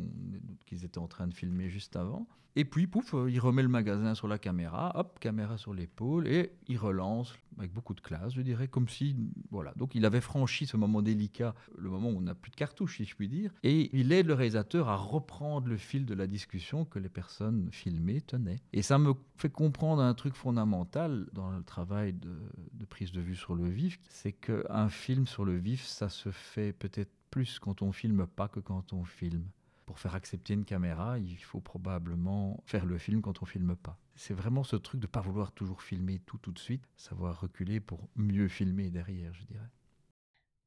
qu'ils 0.66 0.86
étaient 0.86 1.00
en 1.00 1.08
train 1.08 1.28
de 1.28 1.34
filmer 1.34 1.70
juste 1.70 1.96
avant. 1.96 2.28
Et 2.56 2.66
puis, 2.66 2.88
pouf, 2.88 3.14
euh, 3.14 3.30
il 3.30 3.40
remet 3.40 3.62
le 3.62 3.70
magasin 3.70 4.16
sur 4.16 4.28
la 4.28 4.40
caméra, 4.40 4.92
hop, 4.96 5.20
caméra 5.20 5.58
sur 5.58 5.74
l'épaule, 5.74 6.28
et 6.28 6.52
il 6.68 6.78
relance 6.78 7.34
avec 7.58 7.72
beaucoup 7.72 7.94
de 7.94 8.02
classe, 8.02 8.34
je 8.34 8.42
dirais, 8.42 8.68
comme 8.68 8.90
si, 8.90 9.16
voilà. 9.52 9.72
Donc, 9.76 9.94
il 9.94 10.06
avait 10.06 10.22
franchi 10.22 10.66
ce 10.66 10.76
moment 10.76 11.02
délicat, 11.02 11.54
le 11.78 11.90
moment 11.90 12.10
où 12.10 12.18
on 12.18 12.22
n'a 12.22 12.36
plus 12.36 12.52
de 12.52 12.56
cartouches, 12.56 12.98
si 12.98 13.06
je 13.06 13.16
puis 13.16 13.30
dire, 13.30 13.52
et 13.64 13.96
il 13.98 14.12
aide 14.12 14.28
le 14.28 14.34
réalisateur 14.34 14.90
à 14.90 14.96
reprendre 14.96 15.68
le 15.68 15.78
fil 15.78 16.06
de 16.06 16.14
la 16.14 16.28
discussion 16.28 16.86
que 16.86 16.98
les 16.98 17.10
personnes 17.10 17.70
filmées 17.72 18.22
tenaient. 18.22 18.60
Et 18.74 18.82
ça 18.82 18.98
me 18.98 19.14
fait 19.38 19.52
comprendre 19.52 20.02
un 20.02 20.14
truc 20.14 20.34
fondamental 20.34 21.28
dans 21.34 21.52
le 21.52 21.64
travail 21.64 22.14
de, 22.14 22.36
de 22.74 22.86
prise 22.86 23.12
de 23.12 23.22
vue 23.22 23.36
sur 23.36 23.54
le 23.56 23.70
vif, 23.70 24.00
c'est 24.10 24.34
qu'un 24.34 24.90
film 24.90 25.28
sur 25.28 25.46
le 25.46 25.56
vif, 25.56 25.86
ça 25.86 26.10
se 26.10 26.32
fait 26.32 26.74
peut-être 26.74 27.12
plus 27.30 27.60
quand 27.60 27.82
on 27.82 27.92
filme 27.92 28.28
pas 28.28 28.48
que 28.48 28.60
quand 28.60 28.94
on 28.94 29.04
filme. 29.04 29.50
Pour 29.86 30.00
faire 30.00 30.14
accepter 30.14 30.54
une 30.54 30.66
caméra, 30.66 31.18
il 31.18 31.38
faut 31.38 31.62
probablement 31.62 32.62
faire 32.66 32.86
le 32.86 32.98
film 32.98 33.22
quand 33.22 33.42
on 33.42 33.46
filme 33.46 33.76
pas. 33.76 33.98
C'est 34.16 34.36
vraiment 34.36 34.64
ce 34.64 34.76
truc 34.76 35.02
de 35.02 35.08
pas 35.08 35.22
vouloir 35.22 35.52
toujours 35.52 35.82
filmer 35.82 36.20
tout 36.26 36.38
tout 36.38 36.52
de 36.52 36.60
suite, 36.60 36.84
savoir 36.96 37.42
reculer 37.42 37.80
pour 37.80 38.08
mieux 38.16 38.48
filmer 38.48 38.92
derrière, 38.92 39.34
je 39.34 39.46
dirais. 39.46 39.70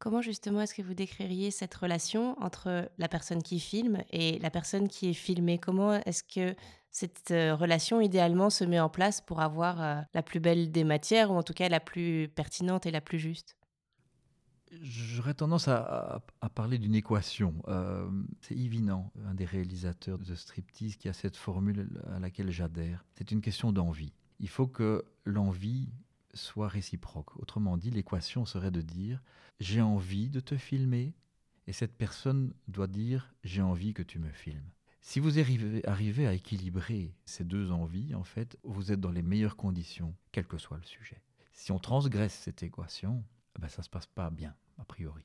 Comment 0.02 0.20
justement 0.20 0.62
est-ce 0.62 0.74
que 0.74 0.82
vous 0.82 0.94
décririez 0.94 1.52
cette 1.52 1.74
relation 1.74 2.36
entre 2.42 2.90
la 2.98 3.06
personne 3.06 3.40
qui 3.40 3.60
filme 3.60 4.02
et 4.10 4.40
la 4.40 4.50
personne 4.50 4.88
qui 4.88 5.08
est 5.10 5.14
filmée? 5.14 5.58
Comment 5.58 5.94
est-ce 5.94 6.24
que 6.24 6.56
cette 6.90 7.30
euh, 7.30 7.54
relation 7.54 8.00
idéalement 8.00 8.50
se 8.50 8.64
met 8.64 8.80
en 8.80 8.88
place 8.88 9.20
pour 9.20 9.40
avoir 9.40 9.80
euh, 9.80 10.00
la 10.12 10.22
plus 10.24 10.40
belle 10.40 10.72
des 10.72 10.82
matières 10.82 11.30
ou 11.30 11.36
en 11.36 11.44
tout 11.44 11.54
cas 11.54 11.68
la 11.68 11.78
plus 11.78 12.28
pertinente 12.34 12.84
et 12.84 12.90
la 12.90 13.00
plus 13.00 13.20
juste? 13.20 13.56
J'aurais 14.80 15.34
tendance 15.34 15.68
à, 15.68 16.22
parler 16.54 16.78
d'une 16.78 16.94
équation. 16.94 17.54
Euh, 17.68 18.08
c'est 18.40 18.54
Yvinant, 18.54 19.12
un 19.26 19.34
des 19.34 19.44
réalisateurs 19.44 20.18
de 20.18 20.34
Striptease, 20.34 20.96
qui 20.96 21.08
a 21.08 21.12
cette 21.12 21.36
formule 21.36 21.88
à 22.10 22.18
laquelle 22.18 22.50
j'adhère. 22.50 23.04
C'est 23.14 23.30
une 23.32 23.42
question 23.42 23.72
d'envie. 23.72 24.14
Il 24.40 24.48
faut 24.48 24.66
que 24.66 25.04
l'envie 25.24 25.90
soit 26.34 26.68
réciproque. 26.68 27.36
Autrement 27.36 27.76
dit, 27.76 27.90
l'équation 27.90 28.46
serait 28.46 28.70
de 28.70 28.80
dire 28.80 29.22
j'ai 29.60 29.82
envie 29.82 30.30
de 30.30 30.40
te 30.40 30.56
filmer 30.56 31.14
et 31.66 31.72
cette 31.72 31.96
personne 31.96 32.52
doit 32.68 32.86
dire 32.86 33.34
j'ai 33.44 33.62
envie 33.62 33.92
que 33.92 34.02
tu 34.02 34.18
me 34.18 34.30
filmes. 34.30 34.70
Si 35.00 35.18
vous 35.18 35.38
arrivez, 35.38 36.26
à 36.26 36.32
équilibrer 36.32 37.12
ces 37.24 37.44
deux 37.44 37.72
envies, 37.72 38.14
en 38.14 38.22
fait, 38.22 38.56
vous 38.62 38.92
êtes 38.92 39.00
dans 39.00 39.10
les 39.10 39.22
meilleures 39.22 39.56
conditions, 39.56 40.14
quel 40.30 40.46
que 40.46 40.58
soit 40.58 40.78
le 40.78 40.84
sujet. 40.84 41.20
Si 41.52 41.72
on 41.72 41.80
transgresse 41.80 42.34
cette 42.34 42.62
équation, 42.62 43.24
ben 43.58 43.68
ça 43.68 43.82
ne 43.82 43.84
se 43.84 43.90
passe 43.90 44.06
pas 44.06 44.30
bien, 44.30 44.54
a 44.78 44.84
priori. 44.84 45.24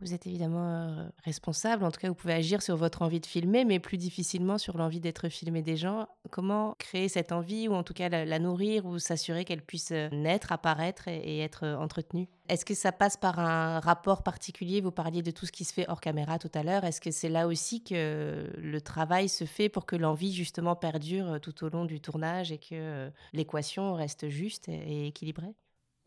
Vous 0.00 0.14
êtes 0.14 0.28
évidemment 0.28 0.68
euh, 0.68 1.08
responsable, 1.24 1.82
en 1.82 1.90
tout 1.90 1.98
cas 1.98 2.06
vous 2.06 2.14
pouvez 2.14 2.34
agir 2.34 2.62
sur 2.62 2.76
votre 2.76 3.02
envie 3.02 3.18
de 3.18 3.26
filmer, 3.26 3.64
mais 3.64 3.80
plus 3.80 3.96
difficilement 3.96 4.56
sur 4.56 4.78
l'envie 4.78 5.00
d'être 5.00 5.28
filmé 5.28 5.60
des 5.60 5.76
gens. 5.76 6.06
Comment 6.30 6.76
créer 6.78 7.08
cette 7.08 7.32
envie, 7.32 7.66
ou 7.66 7.74
en 7.74 7.82
tout 7.82 7.94
cas 7.94 8.08
la, 8.08 8.38
nourrir, 8.38 8.86
ou 8.86 9.00
s'assurer 9.00 9.44
qu'elle 9.44 9.60
puisse 9.60 9.90
euh, 9.90 10.08
naître, 10.10 10.52
apparaître 10.52 11.08
et, 11.08 11.40
être 11.40 11.64
euh, 11.64 11.76
entretenue? 11.76 12.28
Est-ce 12.48 12.64
que 12.64 12.74
ça 12.74 12.92
passe 12.92 13.16
par 13.16 13.40
un 13.40 13.80
rapport 13.80 14.22
particulier? 14.22 14.80
Vous 14.80 14.92
parliez 14.92 15.22
de 15.22 15.32
tout 15.32 15.46
ce 15.46 15.52
qui 15.52 15.64
se 15.64 15.72
fait 15.74 15.86
hors 15.88 16.00
caméra 16.00 16.38
tout 16.38 16.50
à 16.54 16.62
l'heure. 16.62 16.84
Est-ce 16.84 17.00
que 17.00 17.10
c'est 17.10 17.28
là 17.28 17.48
aussi 17.48 17.82
que 17.82 18.48
le 18.56 18.80
travail 18.80 19.28
se 19.28 19.46
fait 19.46 19.68
pour 19.68 19.84
que 19.84 19.96
l'envie 19.96 20.32
justement 20.32 20.76
perdure 20.76 21.40
tout 21.40 21.64
au 21.64 21.70
long 21.70 21.84
du 21.84 22.00
tournage 22.00 22.52
et 22.52 22.58
que 22.58 23.10
l'équation 23.32 23.94
reste 23.94 24.28
juste 24.28 24.68
et 24.68 25.08
équilibrée? 25.08 25.54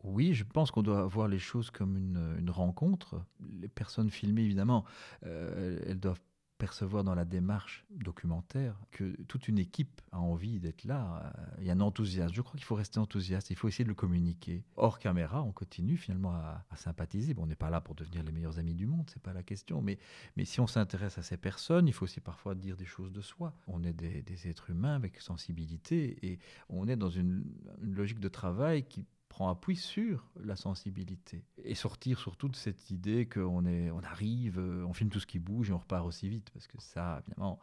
Oui, 0.04 0.34
je 0.34 0.44
pense 0.44 0.70
qu'on 0.70 0.82
doit 0.82 1.06
voir 1.06 1.28
les 1.28 1.38
choses 1.38 1.70
comme 1.70 1.96
une, 1.96 2.50
rencontre. 2.50 3.24
Les 3.60 3.68
personnes 3.68 4.10
filmées, 4.10 4.42
évidemment, 4.42 4.84
euh, 5.24 5.78
elles 5.86 6.00
doivent 6.00 6.20
percevoir 6.62 7.02
dans 7.02 7.16
la 7.16 7.24
démarche 7.24 7.84
documentaire 7.90 8.78
que 8.92 9.20
toute 9.24 9.48
une 9.48 9.58
équipe 9.58 10.00
a 10.12 10.20
envie 10.20 10.60
d'être 10.60 10.84
là. 10.84 11.32
Il 11.58 11.66
y 11.66 11.70
a 11.70 11.72
un 11.72 11.80
enthousiasme. 11.80 12.32
Je 12.32 12.40
crois 12.40 12.54
qu'il 12.54 12.64
faut 12.64 12.76
rester 12.76 13.00
enthousiaste. 13.00 13.50
Il 13.50 13.56
faut 13.56 13.66
essayer 13.66 13.82
de 13.82 13.88
le 13.88 13.96
communiquer. 13.96 14.62
Hors 14.76 15.00
caméra, 15.00 15.42
on 15.42 15.50
continue 15.50 15.96
finalement 15.96 16.30
à, 16.30 16.64
sympathiser. 16.76 17.34
On 17.36 17.46
n'est 17.46 17.56
pas 17.56 17.68
là 17.68 17.80
pour 17.80 17.96
devenir 17.96 18.22
les 18.22 18.30
meilleurs 18.30 18.60
amis 18.60 18.76
du 18.76 18.86
monde, 18.86 19.10
c'est 19.12 19.20
pas 19.20 19.32
la 19.32 19.42
question. 19.42 19.82
Mais, 19.82 19.98
si 20.44 20.60
on 20.60 20.68
s'intéresse 20.68 21.18
à 21.18 21.22
ces 21.22 21.36
personnes, 21.36 21.88
il 21.88 21.92
faut 21.92 22.04
aussi 22.04 22.20
parfois 22.20 22.54
dire 22.54 22.76
des 22.76 22.86
choses 22.86 23.10
de 23.10 23.22
soi. 23.22 23.56
On 23.66 23.82
est 23.82 23.92
des, 23.92 24.48
êtres 24.48 24.70
humains 24.70 24.94
avec 24.94 25.20
sensibilité 25.20 26.16
et 26.24 26.38
on 26.68 26.86
est 26.86 26.96
dans 26.96 27.10
une 27.10 27.44
logique 27.80 28.20
de 28.20 28.28
travail 28.28 28.84
qui 28.84 29.04
prend 29.32 29.48
appui 29.48 29.76
sur 29.76 30.28
la 30.44 30.56
sensibilité 30.56 31.42
et 31.64 31.74
sortir 31.74 32.18
surtout 32.18 32.50
de 32.50 32.54
cette 32.54 32.90
idée 32.90 33.26
qu'on 33.26 33.64
on 33.64 34.02
arrive, 34.02 34.58
euh, 34.58 34.84
on 34.86 34.92
filme 34.92 35.08
tout 35.08 35.20
ce 35.20 35.26
qui 35.26 35.38
bouge 35.38 35.70
et 35.70 35.72
on 35.72 35.78
repart 35.78 36.06
aussi 36.06 36.28
vite 36.28 36.50
parce 36.50 36.66
que 36.66 36.78
ça, 36.82 37.22
évidemment, 37.26 37.58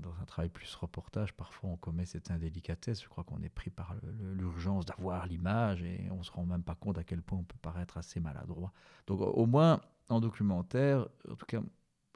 dans 0.00 0.12
un 0.20 0.24
travail 0.24 0.48
plus 0.48 0.74
reportage, 0.74 1.34
parfois 1.34 1.70
on 1.70 1.76
commet 1.76 2.04
cette 2.04 2.32
indélicatesse. 2.32 3.00
Je 3.00 3.08
crois 3.08 3.22
qu'on 3.22 3.40
est 3.44 3.48
pris 3.48 3.70
par 3.70 3.94
l'urgence 4.34 4.86
d'avoir 4.86 5.28
l'image 5.28 5.84
et 5.84 6.08
on 6.10 6.24
se 6.24 6.32
rend 6.32 6.44
même 6.46 6.64
pas 6.64 6.74
compte 6.74 6.98
à 6.98 7.04
quel 7.04 7.22
point 7.22 7.38
on 7.38 7.44
peut 7.44 7.58
paraître 7.62 7.96
assez 7.96 8.18
maladroit. 8.18 8.72
Donc 9.06 9.20
au 9.20 9.46
moins 9.46 9.80
en 10.08 10.18
documentaire, 10.18 11.06
en 11.30 11.36
tout 11.36 11.46
cas, 11.46 11.62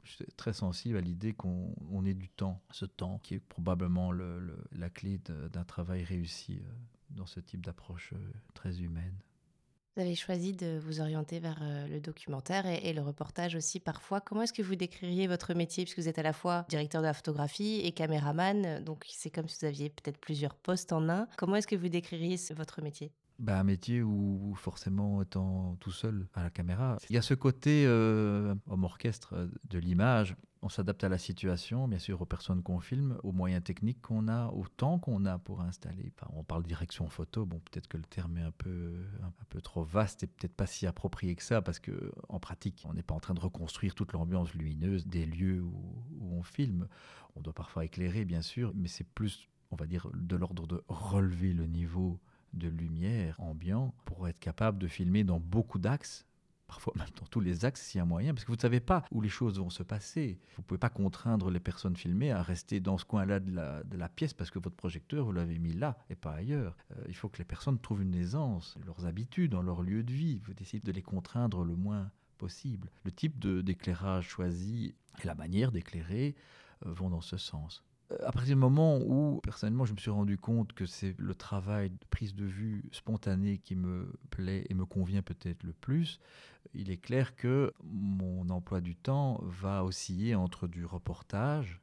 je 0.03 0.11
suis 0.11 0.25
très 0.35 0.51
sensible 0.51 0.97
à 0.97 1.01
l'idée 1.01 1.31
qu'on 1.31 2.03
ait 2.05 2.13
du 2.13 2.27
temps, 2.27 2.61
ce 2.71 2.83
temps 2.83 3.19
qui 3.19 3.35
est 3.35 3.39
probablement 3.39 4.11
la 4.11 4.89
clé 4.89 5.19
d'un 5.19 5.63
travail 5.63 6.03
réussi 6.03 6.59
euh, 6.61 6.71
dans 7.15 7.25
ce 7.25 7.39
type 7.39 7.63
d'approche 7.63 8.13
euh, 8.13 8.33
très 8.53 8.81
humaine. 8.81 9.15
Vous 9.95 10.01
avez 10.01 10.15
choisi 10.15 10.53
de 10.53 10.79
vous 10.79 11.01
orienter 11.01 11.39
vers 11.39 11.59
euh, 11.61 11.87
le 11.87 11.99
documentaire 11.99 12.65
et, 12.65 12.93
le 12.93 13.01
reportage 13.01 13.55
aussi 13.55 13.79
parfois. 13.79 14.21
Comment 14.21 14.41
est-ce 14.41 14.53
que 14.53 14.63
vous 14.63 14.75
décririez 14.75 15.27
votre 15.27 15.53
métier 15.53 15.83
Puisque 15.83 15.99
vous 15.99 16.07
êtes 16.07 16.17
à 16.17 16.23
la 16.23 16.33
fois 16.33 16.65
directeur 16.67 17.01
de 17.01 17.07
la 17.07 17.13
photographie 17.13 17.81
et 17.83 17.91
caméraman, 17.91 18.83
donc 18.83 19.05
c'est 19.07 19.29
comme 19.29 19.47
si 19.47 19.59
vous 19.61 19.67
aviez 19.67 19.89
peut-être 19.89 20.17
plusieurs 20.17 20.55
postes 20.55 20.93
en 20.93 21.09
un. 21.09 21.27
Comment 21.37 21.57
est-ce 21.57 21.67
que 21.67 21.75
vous 21.75 21.89
décririez 21.89 22.37
votre 22.55 22.81
métier? 22.81 23.11
Bah, 23.37 23.59
un 23.59 23.63
métier 23.63 24.01
où 24.01 24.53
forcément 24.55 25.21
étant 25.21 25.75
tout 25.79 25.91
seul 25.91 26.27
à 26.33 26.43
la 26.43 26.49
caméra, 26.49 26.97
il 27.09 27.15
y 27.15 27.19
a 27.19 27.21
ce 27.21 27.33
côté 27.35 27.83
euh, 27.85 28.55
homme 28.67 28.83
orchestre 28.83 29.47
de 29.65 29.77
l'image. 29.77 30.35
On 30.65 30.69
s'adapte 30.69 31.03
à 31.03 31.09
la 31.09 31.17
situation, 31.17 31.89
bien 31.89 31.99
sûr, 31.99 32.21
aux 32.21 32.25
personnes 32.25 32.63
qu'on 32.63 32.79
filme, 32.79 33.17
aux 33.23 33.33
moyens 33.33 33.61
techniques 33.61 34.01
qu'on 34.01 34.29
a, 34.29 34.47
au 34.47 34.65
temps 34.65 34.97
qu'on 34.97 35.25
a 35.25 35.37
pour 35.37 35.59
installer. 35.59 36.13
on 36.31 36.45
parle 36.45 36.63
direction 36.63 37.09
photo, 37.09 37.45
bon, 37.45 37.59
peut-être 37.59 37.89
que 37.89 37.97
le 37.97 38.05
terme 38.05 38.37
est 38.37 38.43
un 38.43 38.51
peu, 38.51 38.95
trop 39.61 39.83
vaste 39.83 40.23
et 40.23 40.27
peut-être 40.27 40.55
pas 40.55 40.65
si 40.65 40.87
approprié 40.87 41.35
que 41.35 41.43
ça, 41.43 41.61
parce 41.61 41.79
que 41.79 42.13
en 42.29 42.39
pratique, 42.39 42.81
on 42.87 42.93
n'est 42.93 43.03
pas 43.03 43.13
en 43.13 43.19
train 43.19 43.33
de 43.33 43.41
reconstruire 43.41 43.93
toute 43.93 44.13
l'ambiance 44.13 44.53
lumineuse 44.53 45.05
des 45.05 45.25
lieux 45.25 45.61
où, 45.61 46.05
où 46.21 46.33
on 46.33 46.43
filme. 46.43 46.87
On 47.35 47.41
doit 47.41 47.53
parfois 47.53 47.83
éclairer, 47.83 48.23
bien 48.23 48.41
sûr, 48.41 48.71
mais 48.73 48.87
c'est 48.87 49.03
plus, 49.03 49.49
on 49.69 49.75
va 49.75 49.85
dire, 49.85 50.09
de 50.13 50.35
l'ordre 50.37 50.65
de 50.65 50.81
relever 50.87 51.51
le 51.51 51.65
niveau 51.65 52.21
de 52.53 52.69
lumière 52.69 53.37
ambiant 53.41 53.93
pour 54.05 54.29
être 54.29 54.39
capable 54.39 54.79
de 54.79 54.87
filmer 54.87 55.25
dans 55.25 55.41
beaucoup 55.41 55.79
d'axes 55.79 56.25
parfois 56.73 56.93
même 56.95 57.07
dans 57.19 57.27
tous 57.27 57.39
les 57.39 57.65
axes 57.65 57.83
s'il 57.83 57.99
y 57.99 58.01
a 58.01 58.05
moyen, 58.05 58.33
parce 58.33 58.45
que 58.45 58.51
vous 58.51 58.55
ne 58.55 58.61
savez 58.61 58.79
pas 58.79 59.05
où 59.11 59.21
les 59.21 59.29
choses 59.29 59.59
vont 59.59 59.69
se 59.69 59.83
passer. 59.83 60.39
Vous 60.55 60.63
ne 60.63 60.65
pouvez 60.65 60.79
pas 60.79 60.89
contraindre 60.89 61.51
les 61.51 61.59
personnes 61.59 61.95
filmées 61.95 62.31
à 62.31 62.41
rester 62.41 62.79
dans 62.79 62.97
ce 62.97 63.05
coin-là 63.05 63.39
de 63.39 63.51
la, 63.53 64.09
pièce 64.09 64.33
parce 64.33 64.49
que 64.49 64.57
votre 64.57 64.75
projecteur, 64.75 65.25
vous 65.25 65.31
l'avez 65.31 65.59
mis 65.59 65.73
là 65.73 65.99
et 66.09 66.15
pas 66.15 66.31
ailleurs. 66.31 66.75
Euh, 66.91 67.03
il 67.07 67.15
faut 67.15 67.29
que 67.29 67.37
les 67.37 67.45
personnes 67.45 67.79
trouvent 67.79 68.01
une 68.01 68.15
aisance, 68.15 68.75
leurs 68.85 69.05
habitudes, 69.05 69.51
dans 69.51 69.61
leur 69.61 69.83
lieu 69.83 70.01
de 70.01 70.11
vie. 70.11 70.41
Vous 70.45 70.55
décidez 70.55 70.81
de 70.83 70.91
les 70.91 71.03
contraindre 71.03 71.63
le 71.63 71.75
moins 71.75 72.09
possible. 72.39 72.89
Le 73.03 73.11
type 73.11 73.39
d'éclairage 73.39 74.27
choisi 74.27 74.95
et 75.23 75.27
la 75.27 75.35
manière 75.35 75.71
d'éclairer 75.71 76.35
euh, 76.87 76.91
vont 76.91 77.11
dans 77.11 77.21
ce 77.21 77.37
sens 77.37 77.83
à 78.21 78.31
partir 78.31 78.55
du 78.55 78.59
moment 78.59 78.99
où, 78.99 79.39
personnellement, 79.43 79.85
je 79.85 79.93
me 79.93 79.97
suis 79.97 80.11
rendu 80.11 80.37
compte 80.37 80.73
que 80.73 80.85
c'est 80.85 81.15
le 81.17 81.35
travail 81.35 81.89
de 81.89 82.05
prise 82.09 82.35
de 82.35 82.45
vue 82.45 82.83
spontanée 82.91 83.59
qui 83.59 83.75
me 83.75 84.11
plaît 84.29 84.65
et 84.69 84.73
me 84.73 84.85
convient 84.85 85.21
peut-être 85.21 85.63
le 85.63 85.73
plus, 85.73 86.19
il 86.73 86.89
est 86.89 86.97
clair 86.97 87.35
que 87.35 87.73
mon 87.83 88.49
emploi 88.49 88.81
du 88.81 88.95
temps 88.95 89.39
va 89.43 89.83
osciller 89.83 90.35
entre 90.35 90.67
du 90.67 90.85
reportage, 90.85 91.79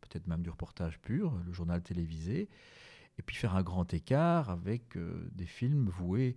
peut-être 0.00 0.26
même 0.26 0.42
du 0.42 0.50
reportage 0.50 0.98
pur, 1.00 1.34
le 1.44 1.52
journal 1.52 1.82
télévisé, 1.82 2.48
et 3.18 3.22
puis 3.22 3.36
faire 3.36 3.54
un 3.56 3.62
grand 3.62 3.92
écart 3.92 4.50
avec 4.50 4.96
euh, 4.96 5.28
des 5.32 5.46
films 5.46 5.88
voués 5.88 6.36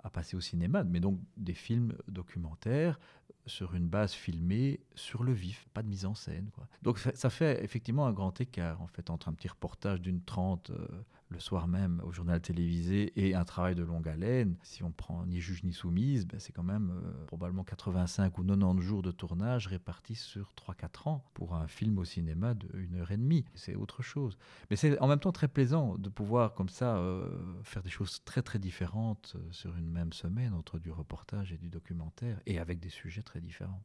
à 0.00 0.10
passer 0.10 0.36
au 0.36 0.40
cinéma, 0.40 0.84
mais 0.84 1.00
donc 1.00 1.20
des 1.36 1.54
films 1.54 1.94
documentaires 2.06 2.98
sur 3.46 3.74
une 3.74 3.88
base 3.88 4.12
filmée 4.12 4.80
sur 4.94 5.24
le 5.24 5.32
vif, 5.32 5.66
pas 5.74 5.82
de 5.82 5.88
mise 5.88 6.04
en 6.04 6.14
scène. 6.14 6.50
Donc 6.82 6.98
ça 6.98 7.30
fait 7.30 7.64
effectivement 7.64 8.06
un 8.06 8.12
grand 8.12 8.40
écart 8.40 8.80
en 8.82 8.86
fait 8.86 9.10
entre 9.10 9.28
un 9.28 9.32
petit 9.32 9.48
reportage 9.48 10.00
d'une 10.00 10.22
trente 10.22 10.70
euh, 10.70 10.86
le 11.28 11.40
soir 11.40 11.68
même 11.68 12.00
au 12.04 12.12
journal 12.12 12.40
télévisé 12.40 13.12
et 13.16 13.34
un 13.34 13.44
travail 13.44 13.74
de 13.74 13.82
longue 13.82 14.08
haleine. 14.08 14.56
Si 14.62 14.82
on 14.82 14.90
prend 14.90 15.26
ni 15.26 15.40
juge 15.40 15.62
ni 15.64 15.72
soumise, 15.72 16.26
ben 16.26 16.40
c'est 16.40 16.52
quand 16.52 16.62
même 16.62 16.90
euh, 16.90 17.26
probablement 17.26 17.64
85 17.64 18.38
ou 18.38 18.44
90 18.44 18.82
jours 18.82 19.02
de 19.02 19.10
tournage 19.10 19.66
répartis 19.66 20.14
sur 20.14 20.52
3-4 20.54 21.08
ans 21.08 21.24
pour 21.34 21.54
un 21.54 21.68
film 21.68 21.98
au 21.98 22.04
cinéma 22.04 22.54
de 22.54 22.68
heure 22.96 23.10
et 23.10 23.16
demie. 23.16 23.44
C'est 23.54 23.74
autre 23.74 24.02
chose. 24.02 24.38
Mais 24.70 24.76
c'est 24.76 24.98
en 25.00 25.06
même 25.06 25.20
temps 25.20 25.32
très 25.32 25.48
plaisant 25.48 25.96
de 25.98 26.08
pouvoir 26.08 26.54
comme 26.54 26.68
ça 26.68 26.96
euh, 26.96 27.28
faire 27.62 27.82
des 27.82 27.90
choses 27.90 28.22
très 28.24 28.42
très 28.42 28.58
différentes 28.58 29.36
sur 29.50 29.76
une 29.76 29.90
même 29.90 30.12
semaine 30.12 30.54
entre 30.54 30.78
du 30.78 30.90
reportage 30.90 31.52
et 31.52 31.58
du 31.58 31.68
documentaire 31.68 32.40
et 32.46 32.58
avec 32.58 32.80
des 32.80 32.90
sujets 32.90 33.22
très 33.22 33.40
différents. 33.40 33.82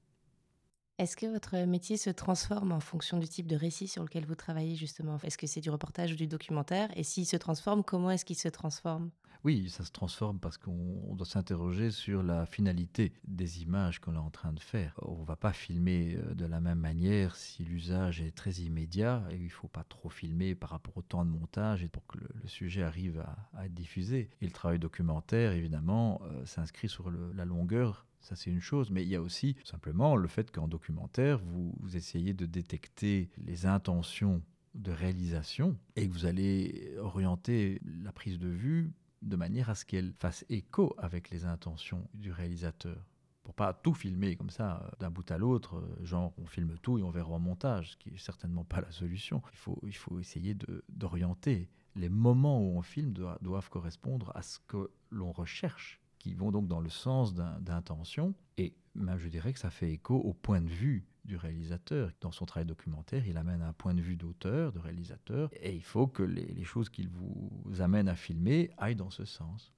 Est-ce 1.00 1.17
que 1.17 1.25
votre 1.25 1.57
métier 1.65 1.97
se 1.97 2.12
transforme 2.12 2.71
en 2.71 2.79
fonction 2.79 3.17
du 3.17 3.27
type 3.27 3.47
de 3.47 3.55
récit 3.55 3.88
sur 3.88 4.03
lequel 4.03 4.25
vous 4.27 4.35
travaillez 4.35 4.75
justement? 4.75 5.17
Est-ce 5.23 5.39
que 5.39 5.47
c'est 5.47 5.59
du 5.59 5.71
reportage 5.71 6.13
ou 6.13 6.15
du 6.15 6.27
documentaire? 6.27 6.89
Et 6.95 7.01
s'il 7.01 7.25
se 7.25 7.35
transforme, 7.35 7.83
comment 7.83 8.12
est-ce 8.12 8.25
qu'il 8.25 8.38
se 8.38 8.47
transforme? 8.47 9.09
Oui, 9.43 9.69
ça 9.69 9.83
se 9.83 9.91
transforme 9.91 10.39
parce 10.39 10.57
qu'on 10.57 11.15
doit 11.15 11.25
s'interroger 11.25 11.89
sur 11.89 12.21
la 12.21 12.45
finalité 12.45 13.12
des 13.27 13.63
images 13.63 14.00
qu'on 14.00 14.13
est 14.13 14.19
en 14.19 14.29
train 14.29 14.53
de 14.53 14.59
faire. 14.59 14.93
On 15.01 15.21
ne 15.21 15.25
va 15.25 15.35
pas 15.35 15.51
filmer 15.51 16.15
euh, 16.15 16.35
de 16.35 16.45
la 16.45 16.62
même 16.62 16.79
manière 16.79 17.35
si 17.35 17.63
l'usage 17.63 18.21
est 18.21 18.31
très 18.31 18.51
immédiat 18.51 19.23
et 19.31 19.35
il 19.35 19.45
ne 19.45 19.50
faut 19.50 19.67
pas 19.67 19.83
trop 19.83 20.09
filmer 20.09 20.53
par 20.53 20.69
rapport 20.69 20.95
au 20.95 21.01
temps 21.01 21.25
de 21.25 21.31
montage 21.31 21.83
et 21.83 21.89
pour 21.89 22.05
que 22.05 22.19
le, 22.19 22.47
sujet 22.47 22.83
arrive 22.83 23.25
à, 23.53 23.65
être 23.65 23.73
diffusé. 23.73 24.29
Et 24.41 24.45
le 24.45 24.51
travail 24.51 24.79
documentaire, 24.79 25.53
évidemment, 25.53 26.21
euh, 26.23 26.45
s'inscrit 26.45 26.88
sur 26.88 27.09
la 27.09 27.45
longueur 27.45 28.05
ça, 28.23 28.37
c'est 28.37 28.49
une 28.49 28.61
chose, 28.61 28.89
mais 28.89 29.03
il 29.03 29.09
y 29.09 29.17
a 29.17 29.21
aussi 29.21 29.57
simplement 29.65 30.15
le 30.15 30.29
fait 30.29 30.49
qu'en 30.49 30.69
documentaire, 30.69 31.39
vous, 31.39 31.75
essayez 31.93 32.33
de 32.33 32.45
détecter 32.45 33.29
les 33.37 33.65
intentions 33.65 34.41
de 34.75 34.91
réalisation 34.91 35.77
et 35.97 36.07
que 36.07 36.13
vous 36.13 36.25
allez 36.25 36.95
orienter 36.97 37.81
la 38.01 38.13
prise 38.13 38.39
de 38.39 38.47
vue 38.47 38.93
de 39.21 39.35
manière 39.35 39.69
à 39.69 39.75
ce 39.75 39.83
qu'elle 39.85 40.13
fasse 40.13 40.45
écho 40.49 40.95
avec 40.97 41.29
les 41.29 41.45
intentions 41.45 42.07
du 42.13 42.31
réalisateur. 42.31 42.97
pour 43.43 43.53
pas 43.53 43.73
tout 43.73 43.93
filmer 43.93 44.37
comme 44.37 44.49
ça 44.49 44.89
d'un 45.01 45.11
bout 45.11 45.29
à 45.29 45.37
l'autre, 45.37 45.83
genre 46.01 46.33
on 46.37 46.45
filme 46.45 46.77
tout 46.81 46.97
et 46.97 47.03
on 47.03 47.11
verra 47.11 47.31
au 47.31 47.39
montage, 47.39 47.91
ce 47.91 47.97
qui 47.97 48.09
est 48.09 48.17
certainement 48.17 48.63
pas 48.63 48.79
la 48.79 48.91
solution. 48.91 49.41
Il 49.51 49.57
faut, 49.57 49.79
il 49.83 49.95
faut 49.95 50.17
essayer 50.19 50.55
d'orienter. 50.87 51.69
Les 51.95 52.07
moments 52.07 52.61
où 52.61 52.77
on 52.77 52.81
filme 52.81 53.13
doivent 53.13 53.69
correspondre 53.69 54.31
à 54.33 54.41
ce 54.41 54.59
que 54.65 54.89
l'on 55.11 55.33
recherche, 55.33 55.99
qui 56.23 56.33
vont 56.33 56.51
donc 56.51 56.67
dans 56.67 56.79
le 56.79 56.89
sens 56.89 57.33
d'intention. 57.33 58.33
Et 58.57 58.73
même 58.95 59.19
je 59.19 59.27
dirais 59.27 59.51
que 59.51 59.59
ça 59.59 59.69
fait 59.69 59.91
écho 59.91 60.15
au 60.15 60.33
point 60.33 60.61
de 60.61 60.69
vue 60.69 61.05
du 61.25 61.35
réalisateur. 61.35 62.11
Dans 62.21 62.31
son 62.31 62.45
travail 62.45 62.65
documentaire, 62.65 63.27
il 63.27 63.37
amène 63.37 63.61
un 63.61 63.73
point 63.73 63.93
de 63.93 64.01
vue 64.01 64.15
d'auteur, 64.15 64.71
de 64.71 64.79
réalisateur, 64.79 65.49
et 65.53 65.75
il 65.75 65.83
faut 65.83 66.07
que 66.07 66.23
les, 66.23 66.63
choses 66.63 66.89
qu'il 66.89 67.09
vous 67.09 67.81
amène 67.81 68.07
à 68.07 68.15
filmer 68.15 68.71
aillent 68.77 68.95
dans 68.95 69.09
ce 69.09 69.25
sens. 69.25 69.73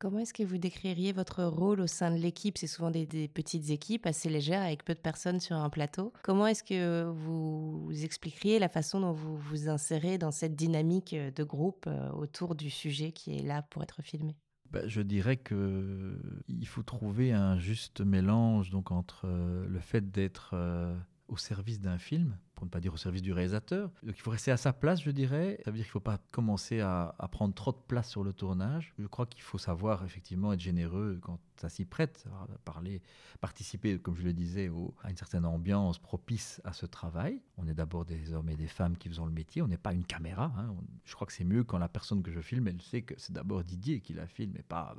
Comment 0.00 0.20
est-ce 0.20 0.34
que 0.34 0.44
vous 0.44 0.58
décririez 0.58 1.12
votre 1.12 1.44
rôle 1.44 1.80
au 1.80 1.88
sein 1.88 2.12
de 2.12 2.16
l'équipe? 2.16 2.58
C'est 2.58 2.68
souvent 2.68 2.90
des, 2.90 3.28
petites 3.28 3.70
équipes 3.70 4.06
assez 4.06 4.28
légères 4.28 4.62
avec 4.62 4.84
peu 4.84 4.94
de 4.94 5.00
personnes 5.00 5.40
sur 5.40 5.56
un 5.56 5.70
plateau. 5.70 6.12
Comment 6.22 6.46
est-ce 6.48 6.64
que 6.64 7.04
vous 7.04 7.90
expliqueriez 8.04 8.58
la 8.58 8.68
façon 8.68 9.00
dont 9.00 9.12
vous 9.12 9.36
vous 9.36 9.68
insérez 9.68 10.18
dans 10.18 10.30
cette 10.30 10.54
dynamique 10.56 11.14
de 11.14 11.44
groupe 11.44 11.86
euh, 11.88 12.10
autour 12.10 12.54
du 12.54 12.70
sujet 12.70 13.10
qui 13.12 13.36
est 13.36 13.42
là 13.42 13.62
pour 13.62 13.82
être 13.82 14.02
filmé? 14.02 14.36
Ben, 14.70 14.86
je 14.86 15.00
dirais 15.00 15.36
qu'il 15.36 16.66
faut 16.66 16.82
trouver 16.82 17.32
un 17.32 17.58
juste 17.58 18.00
mélange 18.00 18.70
donc 18.70 18.90
entre 18.90 19.26
euh, 19.26 19.66
le 19.66 19.80
fait 19.80 20.10
d'être 20.10 20.50
euh, 20.52 20.94
au 21.28 21.36
service 21.36 21.80
d'un 21.80 21.98
film, 21.98 22.36
pour 22.54 22.64
ne 22.64 22.70
pas 22.70 22.80
dire 22.80 22.92
au 22.92 22.96
service 22.96 23.22
du 23.22 23.32
réalisateur. 23.32 23.90
Donc 24.02 24.16
il 24.16 24.20
faut 24.20 24.30
rester 24.30 24.50
à 24.50 24.56
sa 24.56 24.72
place, 24.72 25.02
je 25.02 25.10
dirais. 25.10 25.60
Ça 25.64 25.70
veut 25.70 25.76
dire 25.76 25.84
qu'il 25.84 25.90
ne 25.90 25.92
faut 25.92 26.00
pas 26.00 26.18
commencer 26.32 26.80
à, 26.80 27.14
prendre 27.30 27.54
trop 27.54 27.72
de 27.72 27.78
place 27.86 28.10
sur 28.10 28.24
le 28.24 28.32
tournage. 28.32 28.94
Je 28.98 29.06
crois 29.06 29.26
qu'il 29.26 29.42
faut 29.42 29.58
savoir 29.58 30.04
effectivement 30.04 30.52
être 30.52 30.60
généreux 30.60 31.18
quand 31.22 31.38
ça 31.56 31.68
s'y 31.68 31.84
prête, 31.84 32.24
parler, 32.64 33.02
participer, 33.40 33.98
comme 33.98 34.16
je 34.16 34.22
le 34.22 34.32
disais, 34.32 34.70
à 35.02 35.10
une 35.10 35.16
certaine 35.16 35.44
ambiance 35.44 35.98
propice 35.98 36.60
à 36.64 36.72
ce 36.72 36.86
travail. 36.86 37.40
On 37.58 37.66
est 37.68 37.74
d'abord 37.74 38.04
des 38.04 38.32
hommes 38.32 38.48
et 38.48 38.56
des 38.56 38.66
femmes 38.66 38.96
qui 38.96 39.08
faisons 39.08 39.26
le 39.26 39.32
métier. 39.32 39.62
On 39.62 39.68
n'est 39.68 39.76
pas 39.76 39.92
une 39.92 40.04
caméra. 40.04 40.52
Hein. 40.56 40.74
je 41.04 41.14
crois 41.14 41.26
que 41.26 41.32
c'est 41.32 41.44
mieux 41.44 41.64
quand 41.64 41.78
la 41.78 41.88
personne 41.88 42.22
que 42.22 42.32
je 42.32 42.40
filme, 42.40 42.68
elle 42.68 42.82
sait 42.82 43.02
que 43.02 43.14
c'est 43.18 43.32
d'abord 43.32 43.62
Didier 43.62 44.00
qui 44.00 44.14
la 44.14 44.26
filme 44.26 44.56
et 44.56 44.62
pas 44.62 44.94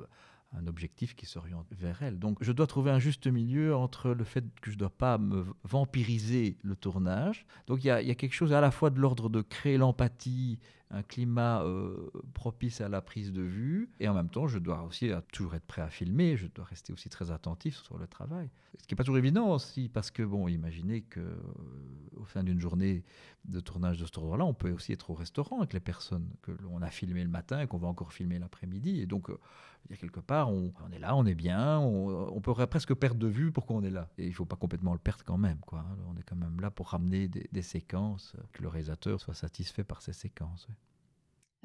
un 0.52 0.66
objectif 0.66 1.14
qui 1.14 1.26
s'oriente 1.26 1.66
vers 1.70 2.02
elle. 2.02 2.18
Donc 2.18 2.38
je 2.40 2.52
dois 2.52 2.66
trouver 2.66 2.90
un 2.90 2.98
juste 2.98 3.26
milieu 3.26 3.74
entre 3.76 4.10
le 4.10 4.24
fait 4.24 4.44
que 4.60 4.70
je 4.70 4.76
ne 4.76 4.80
dois 4.80 4.90
pas 4.90 5.16
me 5.18 5.44
vampiriser 5.64 6.58
le 6.62 6.74
tournage. 6.74 7.46
Donc 7.66 7.84
il 7.84 7.86
y, 7.86 7.90
a, 7.90 8.14
quelque 8.14 8.34
chose 8.34 8.52
à 8.52 8.60
la 8.60 8.70
fois 8.70 8.90
de 8.90 8.98
l'ordre 8.98 9.28
de 9.28 9.42
créer 9.42 9.78
l'empathie, 9.78 10.58
un 10.90 11.04
climat 11.04 11.62
euh, 11.62 12.10
propice 12.34 12.80
à 12.80 12.88
la 12.88 13.00
prise 13.00 13.32
de 13.32 13.42
vue, 13.42 13.90
et 14.00 14.08
en 14.08 14.14
même 14.14 14.28
temps 14.28 14.48
je 14.48 14.58
dois 14.58 14.82
aussi 14.82 15.12
toujours 15.32 15.54
être 15.54 15.66
prêt 15.66 15.82
à 15.82 15.88
filmer, 15.88 16.36
je 16.36 16.48
dois 16.48 16.64
rester 16.64 16.92
aussi 16.92 17.08
très 17.08 17.30
attentif 17.30 17.76
sur 17.76 17.96
le 17.96 18.08
travail. 18.08 18.50
Ce 18.80 18.88
qui 18.88 18.94
n'est 18.94 18.96
pas 18.96 19.04
toujours 19.04 19.18
évident 19.18 19.54
aussi, 19.54 19.88
parce 19.88 20.10
que 20.10 20.24
bon, 20.24 20.48
imaginez 20.48 21.02
que 21.02 21.20
euh, 21.20 22.24
fin 22.24 22.42
d'une 22.42 22.60
journée 22.60 23.04
de 23.44 23.60
tournage 23.60 23.98
de 23.98 24.06
ce 24.06 24.18
ordre-là, 24.18 24.44
on 24.44 24.54
peut 24.54 24.72
aussi 24.72 24.92
être 24.92 25.10
au 25.10 25.14
restaurant 25.14 25.58
avec 25.58 25.74
les 25.74 25.80
personnes 25.80 26.28
que 26.42 26.50
l'on 26.60 26.82
a 26.82 26.90
filmées 26.90 27.22
le 27.22 27.30
matin 27.30 27.60
et 27.60 27.68
qu'on 27.68 27.78
va 27.78 27.86
encore 27.86 28.12
filmer 28.12 28.40
l'après-midi, 28.40 29.00
et 29.00 29.06
donc... 29.06 29.30
Euh, 29.30 29.38
il 29.88 29.92
y 29.92 29.94
a 29.94 29.96
quelque 29.96 30.20
part, 30.20 30.50
on, 30.50 30.72
est 30.92 30.98
là, 30.98 31.16
on 31.16 31.26
est 31.26 31.34
bien, 31.34 31.78
on, 31.78 32.40
pourrait 32.40 32.66
presque 32.66 32.94
perdre 32.94 33.18
de 33.18 33.26
vue 33.26 33.50
pourquoi 33.50 33.76
on 33.76 33.82
est 33.82 33.90
là. 33.90 34.08
Et 34.18 34.24
il 34.24 34.30
ne 34.30 34.34
faut 34.34 34.44
pas 34.44 34.56
complètement 34.56 34.92
le 34.92 34.98
perdre 34.98 35.24
quand 35.24 35.38
même. 35.38 35.58
Quoi. 35.66 35.80
Hein. 35.80 35.96
On 36.08 36.16
est 36.16 36.22
quand 36.22 36.36
même 36.36 36.60
là 36.60 36.70
pour 36.70 36.88
ramener 36.88 37.28
des, 37.28 37.62
séquences, 37.62 38.34
que 38.52 38.62
le 38.62 38.68
réalisateur 38.68 39.20
soit 39.20 39.34
satisfait 39.34 39.84
par 39.84 40.02
ces 40.02 40.12
séquences. 40.12 40.68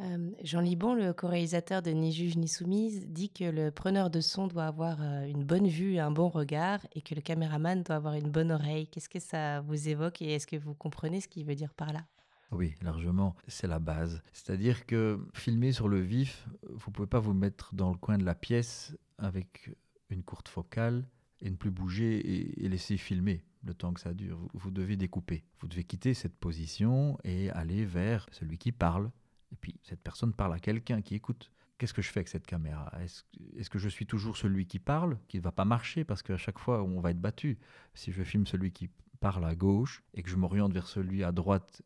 Euh, 0.01 0.31
Jean 0.43 0.59
Libon, 0.59 0.93
le 0.93 1.13
co-réalisateur 1.13 1.81
de 1.81 1.91
Ni 1.91 2.11
juge 2.11 2.35
ni 2.35 2.49
soumise, 2.49 3.07
dit 3.07 3.29
que 3.29 3.45
le 3.45 3.71
preneur 3.71 4.09
de 4.09 4.19
son 4.19 4.47
doit 4.47 4.65
avoir 4.65 4.97
euh, 5.01 5.25
une 5.25 5.45
bonne 5.45 5.67
vue 5.67 5.99
un 5.99 6.11
bon 6.11 6.27
regard 6.27 6.79
et 6.93 7.01
que 7.01 7.15
le 7.15 7.21
caméraman 7.21 7.81
doit 7.81 7.95
avoir 7.95 8.15
une 8.15 8.29
bonne 8.29 8.51
oreille. 8.51 8.87
Qu'est-ce 8.87 9.07
que 9.07 9.19
ça 9.19 9.61
vous 9.61 9.87
évoque 9.87 10.21
et 10.21 10.33
est-ce 10.33 10.47
que 10.47 10.57
vous 10.57 10.73
comprenez 10.73 11.21
ce 11.21 11.29
qu'il 11.29 11.45
veut 11.45 11.55
dire 11.55 11.73
par 11.73 11.93
là? 11.93 12.01
Oui, 12.51 12.75
largement, 12.81 13.35
c'est 13.47 13.67
la 13.67 13.79
base. 13.79 14.21
C'est-à-dire 14.31 14.85
que 14.85 15.19
filmer 15.33 15.71
sur 15.71 15.87
le 15.87 15.99
vif, 15.99 16.47
vous 16.69 16.91
pouvez 16.91 17.07
pas 17.07 17.19
vous 17.19 17.33
mettre 17.33 17.73
dans 17.73 17.91
le 17.91 17.97
coin 17.97 18.17
de 18.17 18.23
la 18.23 18.35
pièce 18.35 18.95
avec 19.17 19.75
une 20.09 20.23
courte 20.23 20.47
focale 20.47 21.05
et 21.41 21.49
ne 21.49 21.55
plus 21.55 21.71
bouger 21.71 22.63
et, 22.63 22.69
laisser 22.69 22.97
filmer 22.97 23.43
le 23.63 23.73
temps 23.73 23.93
que 23.93 23.99
ça 23.99 24.13
dure. 24.13 24.39
Vous, 24.53 24.71
devez 24.71 24.95
découper. 24.95 25.43
Vous 25.59 25.67
devez 25.67 25.83
quitter 25.83 26.13
cette 26.13 26.37
position 26.37 27.17
et 27.23 27.49
aller 27.51 27.83
vers 27.83 28.27
celui 28.31 28.57
qui 28.57 28.71
parle. 28.71 29.11
Et 29.51 29.55
puis 29.55 29.79
cette 29.83 30.01
personne 30.01 30.33
parle 30.33 30.53
à 30.53 30.59
quelqu'un 30.59 31.01
qui 31.01 31.15
écoute. 31.15 31.51
Qu'est-ce 31.77 31.93
que 31.93 32.01
je 32.01 32.09
fais 32.09 32.19
avec 32.19 32.29
cette 32.29 32.47
caméra? 32.47 32.89
Est-ce 33.01 33.69
que 33.69 33.79
je 33.79 33.89
suis 33.89 34.05
toujours 34.05 34.37
celui 34.37 34.65
qui 34.65 34.79
parle, 34.79 35.17
qui 35.27 35.37
ne 35.37 35.41
va 35.41 35.51
pas 35.51 35.65
marcher 35.65 36.05
parce 36.05 36.23
qu'à 36.23 36.37
chaque 36.37 36.59
fois 36.59 36.83
on 36.83 37.01
va 37.01 37.11
être 37.11 37.19
battu? 37.19 37.57
Si 37.93 38.11
je 38.11 38.23
filme 38.23 38.47
celui 38.47 38.71
qui 38.71 38.89
parle 39.19 39.45
à 39.45 39.55
gauche 39.55 40.03
et 40.13 40.23
que 40.23 40.29
je 40.29 40.37
m'oriente 40.37 40.71
vers 40.71 40.87
celui 40.87 41.23
à 41.23 41.31
droite 41.31 41.81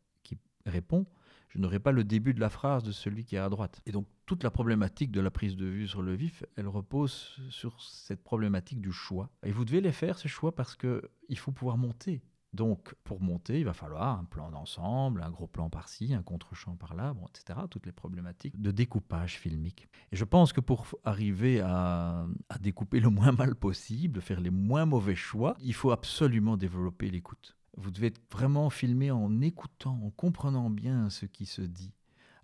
répond, 0.66 1.06
je 1.48 1.58
n'aurai 1.58 1.80
pas 1.80 1.92
le 1.92 2.04
début 2.04 2.32
de 2.32 2.40
la 2.40 2.48
phrase 2.48 2.82
de 2.82 2.92
celui 2.92 3.24
qui 3.24 3.36
est 3.36 3.40
à 3.40 3.48
droite. 3.48 3.80
Et 3.86 3.92
donc 3.92 4.06
toute 4.24 4.44
la 4.44 4.50
problématique 4.50 5.10
de 5.10 5.20
la 5.20 5.30
prise 5.30 5.56
de 5.56 5.66
vue 5.66 5.88
sur 5.88 6.02
le 6.02 6.14
vif, 6.14 6.44
elle 6.56 6.68
repose 6.68 7.36
sur 7.50 7.80
cette 7.82 8.22
problématique 8.22 8.80
du 8.80 8.92
choix. 8.92 9.30
Et 9.42 9.50
vous 9.50 9.64
devez 9.64 9.80
les 9.80 9.92
faire, 9.92 10.18
ces 10.18 10.28
choix, 10.28 10.54
parce 10.54 10.76
qu'il 10.76 11.38
faut 11.38 11.52
pouvoir 11.52 11.76
monter. 11.76 12.22
Donc, 12.52 12.94
pour 13.04 13.20
monter, 13.20 13.60
il 13.60 13.64
va 13.64 13.72
falloir 13.72 14.18
un 14.18 14.24
plan 14.24 14.50
d'ensemble, 14.50 15.22
un 15.22 15.30
gros 15.30 15.46
plan 15.46 15.70
par-ci, 15.70 16.14
un 16.14 16.22
contre-champ 16.22 16.74
par-là, 16.74 17.14
etc. 17.28 17.60
Toutes 17.70 17.86
les 17.86 17.92
problématiques 17.92 18.60
de 18.60 18.72
découpage 18.72 19.38
filmique. 19.38 19.88
Et 20.10 20.16
je 20.16 20.24
pense 20.24 20.52
que 20.52 20.60
pour 20.60 20.86
arriver 21.04 21.60
à 21.60 22.26
découper 22.60 22.98
le 22.98 23.08
moins 23.08 23.32
mal 23.32 23.54
possible, 23.54 24.20
faire 24.20 24.40
les 24.40 24.50
moins 24.50 24.84
mauvais 24.84 25.14
choix, 25.14 25.56
il 25.60 25.74
faut 25.74 25.92
absolument 25.92 26.56
développer 26.56 27.08
l'écoute. 27.08 27.56
Vous 27.80 27.90
devez 27.90 28.08
être 28.08 28.20
vraiment 28.30 28.68
filmé 28.68 29.10
en 29.10 29.40
écoutant, 29.40 29.98
en 30.04 30.10
comprenant 30.10 30.68
bien 30.68 31.08
ce 31.08 31.24
qui 31.24 31.46
se 31.46 31.62
dit. 31.62 31.94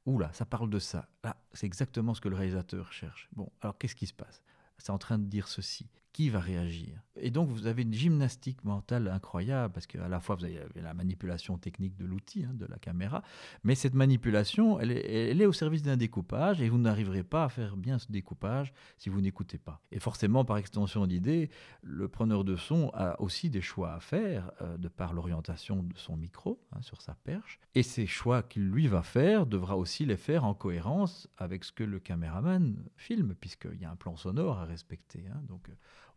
Oula, 0.07 0.33
ça 0.33 0.47
parle 0.47 0.71
de 0.71 0.79
ça. 0.79 1.09
Là, 1.25 1.37
c'est 1.53 1.67
exactement 1.67 2.15
ce 2.15 2.21
que 2.21 2.29
le 2.29 2.37
réalisateur 2.37 2.93
cherche. 2.93 3.29
Bon, 3.33 3.51
alors 3.61 3.77
qu'est-ce 3.77 3.97
qui 3.97 4.07
se 4.07 4.15
passe? 4.15 4.43
C'est 4.79 4.91
en 4.91 4.99
train 4.99 5.19
de 5.19 5.27
dire 5.27 5.49
ceci 5.49 5.89
qui 6.17 6.31
va 6.31 6.41
réagir. 6.41 6.99
Et 7.17 7.31
donc 7.31 7.51
vous 7.51 7.67
avez 7.67 7.83
une 7.83 7.93
gymnastique 7.93 8.65
mentale 8.65 9.07
incroyable, 9.09 9.75
parce 9.75 9.87
qu'à 9.87 10.09
la 10.09 10.19
fois 10.19 10.35
vous 10.37 10.45
avez 10.47 10.59
la 10.77 10.95
manipulation 10.95 11.59
technique 11.59 11.95
de 11.99 12.07
l'outil, 12.07 12.45
hein, 12.45 12.55
de 12.55 12.65
la 12.65 12.79
caméra, 12.79 13.23
mais 13.65 13.75
cette 13.75 13.93
manipulation, 13.93 14.81
elle 14.81 14.93
est, 14.93 15.45
au 15.45 15.53
service 15.53 15.83
d'un 15.83 15.99
découpage, 15.99 16.63
et 16.63 16.71
vous 16.71 16.79
n'arriverez 16.79 17.23
pas 17.23 17.45
à 17.45 17.49
faire 17.51 17.77
bien 17.77 17.99
ce 17.99 18.11
découpage 18.11 18.73
si 18.97 19.11
vous 19.11 19.21
n'écoutez 19.21 19.59
pas. 19.59 19.83
Et 19.93 20.01
forcément, 20.01 20.47
par 20.47 20.57
extension 20.57 21.07
d'idée, 21.07 21.51
le 21.83 22.09
preneur 22.09 22.45
de 22.45 22.57
son 22.57 22.91
a 22.95 23.21
aussi 23.21 23.51
des 23.51 23.61
choix 23.61 23.93
à 23.93 24.01
faire, 24.01 24.51
euh, 24.63 24.79
de 24.79 24.89
par 24.89 25.13
l'orientation 25.13 25.83
de 25.83 25.99
son 25.99 26.17
micro 26.17 26.63
hein, 26.73 26.81
sur 26.81 27.03
sa 27.03 27.15
perche, 27.15 27.61
et 27.75 27.83
ces 27.83 28.07
choix 28.07 28.43
qu'il 28.43 28.71
lui 28.71 28.87
va 28.87 29.03
faire 29.03 29.45
devra 29.45 29.77
aussi 29.77 30.07
les 30.07 30.17
faire 30.17 30.47
en 30.47 30.55
cohérence 30.55 31.29
avec 31.37 31.63
ce 31.65 31.73
que 31.73 31.85
le 31.85 32.01
caméraman 32.01 32.75
filme, 32.97 33.35
puisqu'il 33.35 33.83
y 33.83 33.85
a 33.85 33.91
un 33.91 33.97
plan 33.97 34.17
sonore 34.17 34.61
à 34.61 34.65
respecter. 34.65 35.27
Hein, 35.31 35.43
donc 35.47 35.69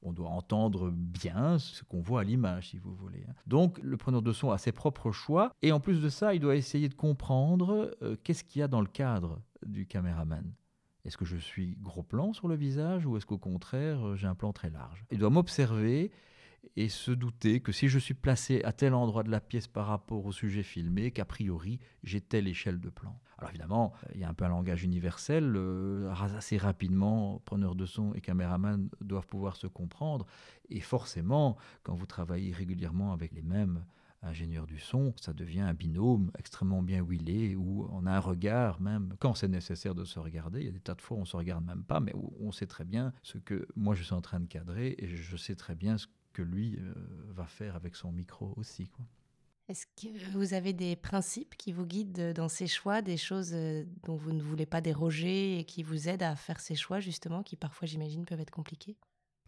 on 0.02 0.14
doit 0.14 0.30
entendre 0.30 0.92
bien 0.92 1.60
ce 1.60 1.84
qu'on 1.84 2.02
voit 2.02 2.22
à 2.22 2.24
l'image, 2.24 2.70
si 2.70 2.78
vous 2.78 2.94
voulez. 2.94 3.26
Donc, 3.48 3.80
le 3.84 3.98
preneur 3.98 4.22
de 4.22 4.32
son 4.32 4.52
a 4.52 4.58
ses 4.58 4.72
propres 4.72 5.12
choix, 5.12 5.52
et 5.62 5.72
en 5.72 5.80
plus 5.80 6.02
de 6.02 6.10
ça, 6.10 6.34
il 6.34 6.40
doit 6.40 6.56
essayer 6.56 6.90
de 6.90 6.94
comprendre 6.94 7.96
euh, 8.02 8.16
qu'est-ce 8.24 8.44
qu'il 8.44 8.60
y 8.60 8.64
a 8.64 8.68
dans 8.68 8.82
le 8.82 8.88
cadre 8.88 9.42
du 9.66 9.86
caméraman. 9.86 10.54
Est-ce 11.06 11.18
que 11.18 11.26
je 11.26 11.38
suis 11.38 11.78
gros 11.82 12.04
plan 12.04 12.34
sur 12.34 12.48
le 12.48 12.56
visage 12.56 13.06
ou 13.06 13.18
est-ce 13.18 13.26
qu'au 13.26 13.38
contraire 13.38 14.16
j'ai 14.16 14.28
un 14.28 14.36
plan 14.36 14.52
très 14.52 14.70
large? 14.70 15.06
Il 15.12 15.18
doit 15.18 15.30
m'observer 15.30 16.12
et 16.76 16.90
se 16.90 17.12
douter 17.12 17.60
que 17.60 17.72
si 17.72 17.90
je 17.90 18.00
suis 18.00 18.14
placé 18.14 18.64
à 18.64 18.72
tel 18.72 18.94
endroit 18.94 19.24
de 19.24 19.32
la 19.32 19.42
pièce 19.42 19.68
par 19.68 19.88
rapport 19.88 20.26
au 20.26 20.32
sujet 20.32 20.64
filmé, 20.64 21.12
qu'a 21.12 21.26
priori 21.26 21.80
j'ai 22.04 22.22
telle 22.22 22.48
échelle 22.48 22.80
de 22.80 22.90
plan. 22.90 23.20
Alors 23.38 23.52
évidemment, 23.52 23.94
euh, 24.04 24.12
il 24.16 24.22
y 24.22 24.24
a 24.24 24.30
un 24.30 24.34
peu 24.34 24.46
un 24.46 24.50
langage 24.50 24.84
universel, 24.84 25.54
euh, 25.56 26.12
assez 26.38 26.58
rapidement, 26.58 27.42
preneur 27.46 27.76
de 27.76 27.86
son 27.86 28.14
et 28.14 28.22
caméraman 28.22 28.90
doivent 29.02 29.28
pouvoir 29.28 29.56
se 29.56 29.68
comprendre, 29.68 30.26
et 30.70 30.82
forcément, 30.82 31.58
quand 31.84 31.96
vous 31.96 32.06
travaillez 32.06 32.52
régulièrement 32.52 33.14
avec 33.14 33.34
les 33.34 33.42
mêmes 33.42 33.86
ingénieurs 34.22 34.68
du 34.68 34.80
son, 34.80 35.14
ça 35.16 35.32
devient 35.32 35.62
un 35.62 35.74
binôme 35.74 36.32
extrêmement 36.38 36.84
bien 36.84 37.02
huilé, 37.02 37.56
où 37.56 37.88
on 37.92 38.06
a 38.06 38.12
un 38.12 38.20
regard 38.20 38.82
même, 38.82 39.14
quand 39.20 39.34
c'est 39.34 39.48
nécessaire 39.48 39.96
de 39.96 40.04
se 40.04 40.20
regarder, 40.20 40.60
il 40.60 40.66
y 40.66 40.70
a 40.70 40.74
des 40.74 40.82
tas 40.82 40.96
de 40.96 41.02
fois 41.02 41.16
où 41.16 41.22
on 41.22 41.24
ne 41.24 41.28
se 41.28 41.38
regarde 41.38 41.66
même 41.66 41.84
pas, 41.84 42.02
mais 42.02 42.14
on 42.42 42.52
sait 42.52 42.68
très 42.68 42.84
bien 42.84 43.14
ce 43.24 43.38
que 43.38 43.66
moi 43.78 43.96
je 43.96 44.04
suis 44.04 44.14
en 44.14 44.22
train 44.22 44.42
de 44.42 44.48
cadrer, 44.48 44.96
et 44.98 45.08
je 45.08 45.38
sais 45.38 45.56
très 45.56 45.76
bien 45.76 45.98
ce 45.98 46.08
que 46.40 46.44
lui 46.44 46.78
euh, 46.80 46.94
va 47.32 47.46
faire 47.46 47.76
avec 47.76 47.96
son 47.96 48.12
micro 48.12 48.54
aussi. 48.56 48.88
Quoi. 48.88 49.06
Est-ce 49.68 49.86
que 49.86 50.32
vous 50.32 50.54
avez 50.54 50.72
des 50.74 50.96
principes 50.96 51.56
qui 51.58 51.74
vous 51.74 51.86
guident 51.86 52.34
dans 52.34 52.48
ces 52.48 52.68
choix, 52.68 53.02
des 53.02 53.18
choses 53.18 53.52
euh, 53.54 53.84
dont 54.04 54.16
vous 54.16 54.32
ne 54.32 54.42
voulez 54.42 54.66
pas 54.66 54.80
déroger 54.80 55.60
et 55.60 55.66
qui 55.66 55.84
vous 55.84 56.08
aident 56.08 56.24
à 56.24 56.36
faire 56.36 56.60
ces 56.60 56.76
choix 56.76 57.00
justement, 57.00 57.44
qui 57.44 57.56
parfois 57.56 57.88
j'imagine 57.88 58.26
peuvent 58.26 58.40
être 58.40 58.52
compliqués? 58.52 58.96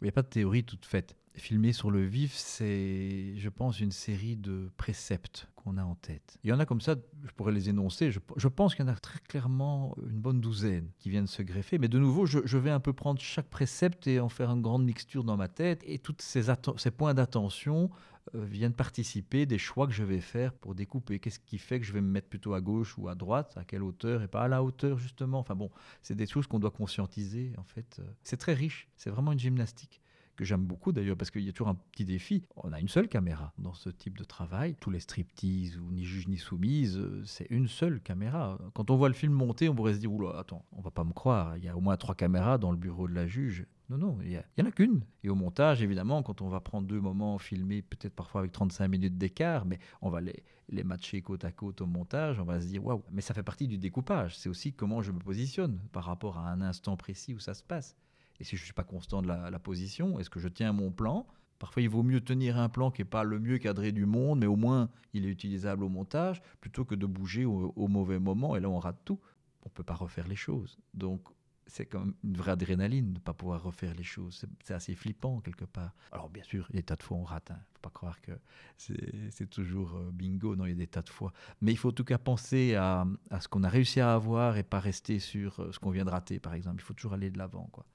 Il 0.02 0.06
n'y 0.06 0.10
a 0.10 0.12
pas 0.12 0.22
de 0.22 0.28
théorie 0.28 0.64
toute 0.64 0.86
faite. 0.86 1.16
Filmer 1.36 1.72
sur 1.72 1.92
le 1.92 2.06
vif, 2.06 2.34
c'est, 2.34 3.38
je 3.38 3.50
pense, 3.50 3.80
une 3.80 3.92
série 3.92 4.36
de 4.36 4.70
préceptes 4.76 5.48
qu'on 5.64 5.78
a 5.78 5.84
en 5.84 5.96
tête. 5.96 6.38
Il 6.44 6.50
y 6.50 6.54
en 6.54 6.60
a 6.60 6.66
comme 6.66 6.82
ça, 6.82 6.96
je 7.24 7.32
pourrais 7.32 7.52
les 7.52 7.70
énoncer. 7.70 8.12
Je, 8.12 8.48
pense 8.48 8.76
qu'il 8.76 8.86
y 8.86 8.90
en 8.90 8.92
a 8.92 8.96
très 8.96 9.20
clairement 9.20 9.96
une 10.10 10.20
bonne 10.20 10.42
douzaine 10.42 10.90
qui 11.00 11.10
viennent 11.10 11.28
se 11.28 11.42
greffer. 11.42 11.78
Mais 11.78 11.88
de 11.88 12.00
nouveau, 12.00 12.26
je, 12.26 12.58
vais 12.58 12.70
un 12.70 12.80
peu 12.80 12.94
prendre 12.94 13.20
chaque 13.20 13.50
précepte 13.50 14.08
et 14.08 14.20
en 14.20 14.30
faire 14.30 14.50
une 14.50 14.62
grande 14.62 14.84
mixture 14.84 15.24
dans 15.24 15.38
ma 15.38 15.48
tête. 15.48 15.82
Et 15.86 16.00
tous 16.00 16.16
ces, 16.20 16.44
points 16.92 17.14
d'attention 17.14 17.90
euh, 18.36 18.46
viennent 18.46 18.74
participer 18.74 19.46
des 19.46 19.58
choix 19.58 19.88
que 19.88 19.94
je 19.94 20.04
vais 20.04 20.22
faire 20.22 20.54
pour 20.54 20.76
découper. 20.76 21.20
Qu'est-ce 21.20 21.40
qui 21.40 21.58
fait 21.58 21.80
que 21.80 21.86
je 21.86 21.94
vais 21.94 22.02
me 22.02 22.10
mettre 22.10 22.30
plutôt 22.30 22.54
à 22.54 22.62
gauche 22.62 22.98
ou 22.98 23.08
à 23.08 23.16
droite, 23.16 23.54
à 23.58 23.64
quelle 23.64 23.84
hauteur 23.84 24.22
et 24.22 24.28
pas 24.28 24.44
à 24.44 24.48
la 24.48 24.64
hauteur 24.64 24.98
justement? 24.98 25.40
Enfin 25.40 25.56
bon, 25.56 25.72
c'est 26.02 26.16
des 26.16 26.28
choses 26.28 26.48
qu'on 26.48 26.60
doit 26.60 26.72
conscientiser 26.72 27.54
en 27.58 27.64
fait. 27.64 27.98
Euh, 28.00 28.04
c'est 28.24 28.38
très 28.38 28.54
riche, 28.54 28.90
c'est 28.96 29.10
vraiment 29.10 29.32
une 29.32 29.40
gymnastique 29.40 30.01
que 30.36 30.46
j'aime 30.46 30.66
beaucoup 30.66 30.92
d'ailleurs 30.92 31.18
parce 31.18 31.32
qu'il 31.32 31.44
y 31.44 31.50
a 31.50 31.52
toujours 31.52 31.70
un 31.70 31.76
petit 31.92 32.06
défi. 32.06 32.44
On 32.56 32.74
a 32.74 32.80
une 32.80 32.88
seule 32.88 33.08
caméra 33.08 33.54
dans 33.58 33.74
ce 33.74 33.90
type 33.90 34.18
de 34.18 34.24
travail. 34.24 34.76
Tous 34.80 34.90
les 34.90 35.00
striptease 35.00 35.78
ou 35.78 35.92
ni 35.92 36.04
juge 36.04 36.28
ni 36.28 36.38
soumise, 36.38 36.98
euh, 36.98 37.22
c'est 37.26 37.48
une 37.50 37.68
seule 37.68 38.02
caméra. 38.02 38.58
Quand 38.74 38.90
on 38.90 38.96
voit 38.96 39.10
le 39.10 39.14
film 39.14 39.34
monter, 39.34 39.70
on 39.70 39.76
pourrait 39.76 39.94
se 39.94 40.00
dire 40.00 40.12
oula, 40.12 40.38
attends, 40.40 40.66
on 40.72 40.82
va 40.82 40.92
pas 40.92 41.04
me 41.04 41.14
croire. 41.14 41.58
Il 41.58 41.64
y 41.64 41.70
a 41.70 41.76
au 41.76 41.82
moins 41.82 41.98
trois 41.98 42.16
caméras 42.16 42.58
dans 42.58 42.72
le 42.72 42.78
bureau 42.78 43.08
de 43.08 43.14
la 43.14 43.28
juge. 43.28 43.66
Non, 43.90 43.98
non, 43.98 44.18
il 44.24 44.30
n'y 44.30 44.64
en 44.64 44.66
a 44.66 44.72
qu'une. 44.72 45.02
Et 45.22 45.30
au 45.30 45.36
montage, 45.36 45.82
évidemment, 45.82 46.24
quand 46.24 46.42
on 46.42 46.48
va 46.48 46.62
prendre 46.62 46.88
deux 46.88 47.02
moments 47.02 47.38
filmés, 47.38 47.82
peut-être 47.82 48.16
parfois 48.16 48.40
avec 48.40 48.54
35 48.54 48.88
minutes 48.88 49.18
d'écart, 49.18 49.66
mais 49.66 49.80
on 50.02 50.10
va 50.10 50.22
les, 50.22 50.44
les 50.70 50.86
matcher 50.86 51.22
côte 51.22 51.44
à 51.44 51.52
côte 51.52 51.82
au 51.82 51.86
montage, 51.86 52.40
on 52.40 52.46
va 52.46 52.62
se 52.62 52.68
dire 52.68 52.86
waouh. 52.86 53.04
Mais 53.12 53.20
ça 53.20 53.34
fait 53.34 53.44
partie 53.44 53.68
du 53.68 53.78
découpage. 53.78 54.38
C'est 54.38 54.48
aussi 54.48 54.72
comment 54.72 55.02
je 55.02 55.12
me 55.12 55.20
positionne 55.20 55.78
par 55.92 56.06
rapport 56.06 56.38
à 56.38 56.50
un 56.50 56.62
instant 56.62 56.96
précis 56.96 57.34
où 57.34 57.40
ça 57.40 57.54
se 57.54 57.64
passe. 57.64 57.98
Et 58.42 58.44
si 58.44 58.58
je 58.58 58.64
ne 58.64 58.66
suis 58.66 58.74
pas 58.74 58.84
constant 58.84 59.22
de 59.22 59.28
la, 59.28 59.60
position, 59.60 60.20
est-ce 60.20 60.32
que 60.32 60.40
je 60.40 60.48
tiens 60.48 60.74
mon 60.74 60.92
plan? 60.92 61.28
Parfois, 61.60 61.84
il 61.84 61.90
vaut 61.90 62.02
mieux 62.02 62.22
tenir 62.22 62.58
un 62.58 62.70
plan 62.70 62.90
qui 62.90 63.02
n'est 63.02 63.06
pas 63.06 63.24
le 63.24 63.40
mieux 63.40 63.60
cadré 63.60 63.92
du 63.92 64.08
monde, 64.08 64.40
mais 64.40 64.48
au 64.48 64.56
moins 64.56 64.90
il 65.14 65.28
est 65.28 65.30
utilisable 65.30 65.84
au 65.84 65.90
montage, 65.90 66.42
plutôt 66.60 66.84
que 66.84 66.96
de 66.96 67.06
bouger 67.06 67.46
au, 67.46 67.72
au 67.76 67.88
mauvais 67.88 68.18
moment, 68.18 68.56
et 68.56 68.60
là 68.60 68.68
on 68.68 68.80
rate 68.80 69.00
tout. 69.06 69.20
On 69.62 69.70
ne 69.70 69.74
peut 69.74 69.84
pas 69.84 69.94
refaire 69.94 70.28
les 70.28 70.36
choses. 70.36 70.80
Donc 70.96 71.22
c'est 71.68 71.86
comme 71.86 72.16
une 72.24 72.36
vraie 72.36 72.52
adrénaline 72.52 73.14
de 73.14 73.20
ne 73.20 73.24
pas 73.24 73.34
pouvoir 73.34 73.64
refaire 73.64 73.94
les 73.94 74.04
choses. 74.04 74.44
C'est 74.64 74.74
assez 74.74 74.96
flippant 74.96 75.40
quelque 75.40 75.66
part. 75.66 75.94
Alors 76.12 76.30
bien 76.30 76.44
sûr, 76.44 76.68
il 76.72 76.76
y 76.76 76.80
a 76.80 76.82
des 76.82 76.86
tas 76.86 76.96
de 76.96 77.04
fois 77.04 77.18
on 77.18 77.24
rate. 77.24 77.50
Il 77.50 77.54
hein. 77.54 77.60
ne 77.60 77.74
faut 77.76 77.82
pas 77.82 77.90
croire 77.90 78.22
que 78.22 78.32
c'est 78.78 79.50
toujours 79.50 79.96
euh, 79.96 80.10
bingo. 80.12 80.56
Non, 80.56 80.66
il 80.66 80.70
y 80.70 80.74
a 80.74 80.76
des 80.76 80.88
tas 80.88 81.02
de 81.02 81.10
fois. 81.10 81.32
Mais 81.62 81.72
il 81.72 81.78
faut 81.78 81.90
en 81.90 81.94
tout 81.94 82.04
cas 82.04 82.18
penser 82.18 82.76
à, 82.76 83.06
ce 83.40 83.48
qu'on 83.48 83.64
a 83.64 83.70
réussi 83.70 84.02
à 84.02 84.14
avoir 84.14 84.58
et 84.58 84.64
pas 84.64 84.80
rester 84.80 85.20
sur 85.20 85.60
euh, 85.60 85.72
ce 85.72 85.80
qu'on 85.80 85.92
vient 85.92 86.06
de 86.06 86.10
rater, 86.10 86.40
par 86.40 86.54
exemple. 86.56 86.78
Il 86.80 86.84
faut 86.84 86.94
toujours 86.94 87.14
aller 87.14 87.30
de 87.30 87.38
l'avant. 87.38 87.70
quoi. 87.72 87.86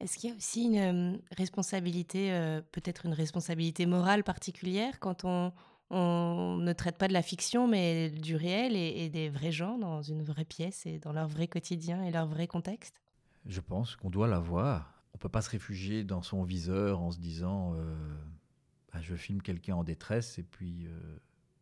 Est-ce 0.00 0.16
qu'il 0.16 0.30
y 0.30 0.32
a 0.32 0.36
aussi 0.36 0.64
une 0.64 1.14
euh, 1.14 1.18
responsabilité, 1.36 2.30
peut-être 2.72 3.06
une 3.06 3.12
responsabilité 3.12 3.86
morale 3.86 4.24
particulière 4.24 4.98
quand 4.98 5.24
on, 5.24 5.52
on 5.90 6.56
ne 6.58 6.72
traite 6.72 6.96
pas 6.96 7.08
de 7.08 7.12
la 7.12 7.22
fiction, 7.22 7.66
mais 7.66 8.10
du 8.10 8.36
réel 8.36 8.76
et, 8.76 9.08
des 9.08 9.28
vrais 9.28 9.50
gens 9.50 9.76
dans 9.76 10.02
une 10.02 10.22
vraie 10.22 10.44
pièce 10.44 10.86
et 10.86 10.98
dans 10.98 11.12
leur 11.12 11.26
vrai 11.28 11.48
quotidien 11.48 12.04
et 12.04 12.12
leur 12.12 12.26
vrai 12.26 12.46
contexte? 12.46 13.00
Je 13.46 13.60
pense 13.60 13.96
qu'on 13.96 14.10
doit 14.10 14.28
l'avoir. 14.28 15.02
On 15.12 15.16
ne 15.16 15.20
peut 15.20 15.28
pas 15.28 15.42
se 15.42 15.50
réfugier 15.50 16.04
dans 16.04 16.22
son 16.22 16.44
viseur 16.44 17.00
en 17.00 17.10
se 17.10 17.18
disant 17.18 17.74
euh, 17.74 17.96
bah, 18.92 19.00
je 19.02 19.16
filme 19.16 19.42
quelqu'un 19.42 19.74
en 19.74 19.82
détresse 19.82 20.38
et 20.38 20.44
puis 20.44 20.86
euh, 20.86 21.18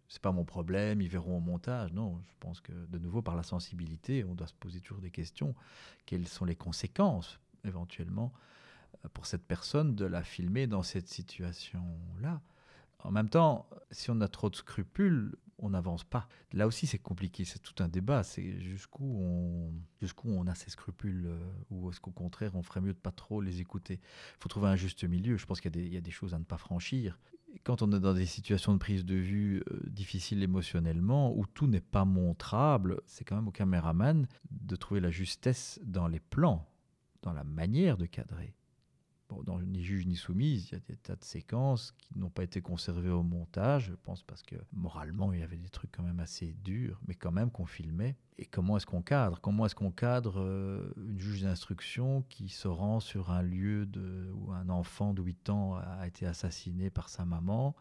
c'est 0.08 0.20
pas 0.20 0.32
mon 0.32 0.44
problème, 0.44 1.00
ils 1.00 1.08
verront 1.08 1.38
au 1.38 1.40
montage. 1.40 1.94
Non, 1.94 2.20
je 2.28 2.34
pense 2.38 2.60
que 2.60 2.72
de 2.72 2.98
nouveau 2.98 3.22
par 3.22 3.34
la 3.34 3.42
sensibilité, 3.42 4.24
on 4.24 4.34
doit 4.34 4.46
se 4.46 4.54
poser 4.54 4.80
toujours 4.80 5.00
des 5.00 5.10
questions. 5.10 5.54
Quelles 6.04 6.28
sont 6.28 6.44
les 6.44 6.56
conséquences 6.56 7.40
éventuellement 7.68 8.32
pour 9.14 9.26
cette 9.26 9.46
personne 9.46 9.94
de 9.94 10.04
la 10.04 10.24
filmer 10.24 10.66
dans 10.66 10.82
cette 10.82 11.08
situation-là 11.08 12.40
en 13.00 13.10
même 13.12 13.28
temps, 13.28 13.68
si 13.90 14.10
on 14.10 14.20
a 14.20 14.28
trop 14.28 14.50
de 14.50 14.56
scrupules, 14.56 15.36
on 15.58 15.70
n'avance 15.70 16.04
pas. 16.04 16.28
Là 16.52 16.66
aussi, 16.66 16.86
c'est 16.86 16.98
compliqué, 16.98 17.44
c'est 17.44 17.60
tout 17.60 17.82
un 17.82 17.88
débat. 17.88 18.22
C'est 18.22 18.60
jusqu'où 18.60 19.04
on, 19.04 19.72
jusqu'où 20.00 20.28
on 20.30 20.46
a 20.46 20.54
ces 20.54 20.70
scrupules, 20.70 21.26
euh, 21.26 21.38
ou 21.70 21.90
est-ce 21.90 22.00
qu'au 22.00 22.10
contraire, 22.10 22.54
on 22.54 22.62
ferait 22.62 22.80
mieux 22.80 22.92
de 22.92 22.98
pas 22.98 23.10
trop 23.10 23.40
les 23.40 23.60
écouter? 23.60 24.00
Il 24.02 24.42
faut 24.42 24.48
trouver 24.48 24.68
un 24.68 24.76
juste 24.76 25.04
milieu. 25.04 25.36
Je 25.36 25.46
pense 25.46 25.60
qu'il 25.60 25.92
y, 25.92 25.96
a 25.96 26.00
des 26.00 26.10
choses 26.10 26.34
à 26.34 26.38
ne 26.38 26.44
pas 26.44 26.58
franchir. 26.58 27.18
Quand 27.64 27.82
on 27.82 27.92
est 27.92 28.00
dans 28.00 28.14
des 28.14 28.26
situations 28.26 28.72
de 28.72 28.78
prise 28.78 29.04
de 29.04 29.14
vue 29.14 29.62
euh, 29.70 29.80
difficiles 29.86 30.42
émotionnellement, 30.42 31.36
où 31.36 31.46
tout 31.46 31.66
n'est 31.66 31.80
pas 31.80 32.04
montrable, 32.04 33.00
c'est 33.06 33.24
quand 33.24 33.36
même 33.36 33.48
au 33.48 33.52
caméraman 33.52 34.26
de 34.50 34.76
trouver 34.76 35.00
la 35.00 35.10
justesse 35.10 35.80
dans 35.84 36.08
les 36.08 36.20
plans, 36.20 36.68
dans 37.22 37.32
la 37.32 37.44
manière 37.44 37.96
de 37.96 38.06
cadrer. 38.06 38.54
Bon, 39.28 39.42
dans 39.42 39.60
Ni 39.60 39.84
juge 39.84 40.06
ni 40.06 40.16
soumise, 40.16 40.70
il 40.70 40.72
y 40.72 40.76
a 40.76 40.80
des 40.80 40.96
tas 40.96 41.14
de 41.14 41.24
séquences 41.24 41.92
qui 41.98 42.18
n'ont 42.18 42.30
pas 42.30 42.44
été 42.44 42.62
conservées 42.62 43.10
au 43.10 43.22
montage, 43.22 43.88
je 43.88 43.94
pense 43.94 44.22
parce 44.22 44.42
que 44.42 44.56
moralement, 44.72 45.34
il 45.34 45.40
y 45.40 45.42
avait 45.42 45.58
des 45.58 45.68
trucs 45.68 45.92
quand 45.92 46.02
même 46.02 46.20
assez 46.20 46.54
durs, 46.64 46.98
mais 47.06 47.14
quand 47.14 47.30
même 47.30 47.50
qu'on 47.50 47.66
filmait. 47.66 48.16
Et 48.38 48.46
comment 48.46 48.78
est-ce 48.78 48.86
qu'on 48.86 49.02
cadre? 49.02 49.38
Comment 49.40 49.66
est-ce 49.66 49.74
qu'on 49.74 49.90
cadre 49.90 50.40
euh, 50.40 50.94
une 50.96 51.18
juge 51.18 51.42
d'instruction 51.42 52.22
qui 52.30 52.48
se 52.48 52.68
rend 52.68 53.00
sur 53.00 53.30
un 53.30 53.42
lieu 53.42 53.84
de, 53.84 54.30
où 54.32 54.52
un 54.52 54.70
enfant 54.70 55.12
de 55.12 55.20
8 55.20 55.50
ans 55.50 55.76
a 55.76 56.06
été 56.06 56.24
assassiné 56.24 56.88
par 56.88 57.10
sa 57.10 57.26
maman? 57.26 57.76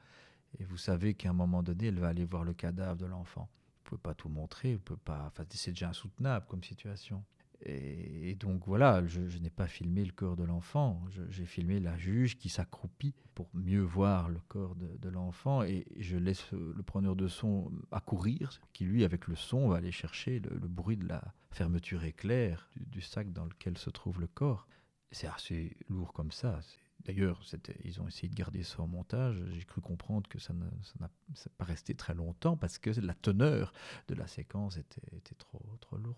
Et 0.60 0.66
vous 0.66 0.78
savez 0.78 1.14
qu'à 1.14 1.30
un 1.30 1.34
moment 1.34 1.64
donné, 1.64 1.88
elle 1.88 2.00
va 2.00 2.10
aller 2.10 2.26
voir 2.26 2.44
le 2.44 2.54
cadavre 2.54 2.98
de 2.98 3.06
l'enfant. 3.06 3.48
Vous 3.78 3.92
pouvez 3.92 4.02
pas 4.02 4.14
tout 4.14 4.30
montrer, 4.30 4.76
vous 4.76 4.82
pouvez 4.82 5.00
pas. 5.00 5.26
Enfin, 5.28 5.46
c'est 5.50 5.72
déjà 5.72 5.90
insoutenable 5.90 6.46
comme 6.50 6.64
situation. 6.64 7.24
Et, 7.66 8.36
donc 8.36 8.68
voilà, 8.68 9.06
je, 9.08 9.38
n'ai 9.40 9.50
pas 9.50 9.68
filmé 9.68 10.06
le 10.06 10.12
corps 10.12 10.36
de 10.36 10.44
l'enfant, 10.44 11.04
j'ai 11.30 11.46
filmé 11.46 11.80
la 11.80 11.98
juge 11.98 12.38
qui 12.38 12.50
s'accroupit 12.50 13.16
pour 13.34 13.50
mieux 13.54 13.82
voir 13.82 14.30
le 14.30 14.40
corps 14.48 14.76
de, 14.76 15.10
l'enfant 15.10 15.64
et 15.64 15.86
je 15.98 16.18
laisse 16.18 16.52
le 16.52 16.84
preneur 16.84 17.16
de 17.16 17.28
son 17.28 17.72
accourir, 17.92 18.62
qui 18.74 18.86
lui 18.86 19.04
avec 19.04 19.28
le 19.28 19.36
son 19.36 19.70
va 19.70 19.78
aller 19.78 19.92
chercher 19.92 20.40
le, 20.40 20.68
bruit 20.68 20.98
de 20.98 21.08
la 21.08 21.34
fermeture 21.52 22.04
éclair 22.04 22.70
du, 22.76 23.02
sac 23.02 23.32
dans 23.34 23.46
lequel 23.46 23.78
se 23.78 23.90
trouve 23.90 24.22
le 24.22 24.28
corps. 24.28 24.68
C'est 25.12 25.28
assez 25.28 25.76
lourd 25.90 26.14
comme 26.14 26.32
ça. 26.32 26.60
D'ailleurs, 27.06 27.42
ils 27.86 28.02
ont 28.02 28.08
essayé 28.08 28.28
de 28.28 28.36
garder 28.36 28.64
ça 28.64 28.82
au 28.82 28.88
montage. 28.88 29.42
J'ai 29.52 29.64
cru 29.64 29.82
comprendre 29.82 30.28
que 30.28 30.40
ça 30.40 30.54
n'a 30.54 31.10
pas 31.58 31.66
resté 31.66 31.96
très 31.96 32.14
longtemps 32.14 32.58
parce 32.58 32.78
que 32.78 32.90
la 33.00 33.14
teneur 33.14 33.72
de 34.10 34.16
la 34.16 34.28
séquence 34.28 34.78
était, 34.78 35.36
trop, 35.38 35.62
lourde. 35.98 36.18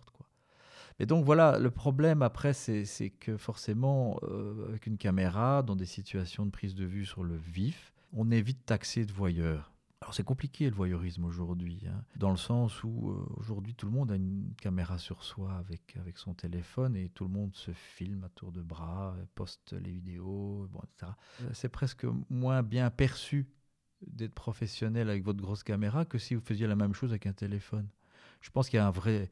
Et 0.99 1.05
donc 1.05 1.23
voilà, 1.23 1.57
le 1.57 1.71
problème 1.71 2.21
après, 2.21 2.53
c'est 2.53 3.13
que 3.19 3.37
forcément, 3.37 4.19
euh, 4.23 4.67
avec 4.67 4.85
une 4.85 4.97
caméra, 4.97 5.63
dans 5.63 5.75
des 5.75 5.85
situations 5.85 6.45
de 6.45 6.51
prise 6.51 6.75
de 6.75 6.85
vue 6.85 7.05
sur 7.05 7.23
le 7.23 7.37
vif, 7.37 7.93
on 8.13 8.29
est 8.31 8.41
vite 8.41 8.65
taxé 8.65 9.05
de 9.05 9.13
voyeur. 9.13 9.73
Alors 10.01 10.13
c'est 10.13 10.23
compliqué 10.23 10.69
le 10.69 10.75
voyeurisme 10.75 11.25
aujourd'hui, 11.25 11.83
hein, 11.87 12.03
dans 12.15 12.31
le 12.31 12.37
sens 12.37 12.83
où 12.83 13.11
euh, 13.11 13.25
aujourd'hui 13.35 13.75
tout 13.75 13.85
le 13.85 13.91
monde 13.91 14.11
a 14.11 14.15
une 14.15 14.53
caméra 14.61 14.97
sur 14.97 15.23
soi 15.23 15.53
avec, 15.53 15.97
avec 15.97 16.17
son 16.17 16.33
téléphone 16.33 16.95
et 16.95 17.09
tout 17.09 17.25
le 17.25 17.31
monde 17.31 17.53
se 17.53 17.71
filme 17.71 18.23
à 18.23 18.29
tour 18.29 18.53
de 18.53 18.61
bras, 18.61 19.15
poste 19.35 19.73
les 19.73 19.91
vidéos, 19.91 20.67
bon, 20.71 20.79
etc. 20.83 21.11
Euh, 21.41 21.49
c'est 21.53 21.69
presque 21.69 22.05
moins 22.29 22.63
bien 22.63 22.89
perçu 22.91 23.47
d'être 24.07 24.33
professionnel 24.33 25.09
avec 25.09 25.23
votre 25.23 25.41
grosse 25.41 25.63
caméra 25.63 26.05
que 26.05 26.17
si 26.17 26.33
vous 26.33 26.41
faisiez 26.41 26.67
la 26.67 26.77
même 26.77 26.93
chose 26.93 27.11
avec 27.11 27.25
un 27.25 27.33
téléphone. 27.33 27.87
Je 28.39 28.49
pense 28.51 28.69
qu'il 28.69 28.77
y 28.77 28.79
a 28.79 28.87
un 28.87 28.91
vrai, 28.91 29.29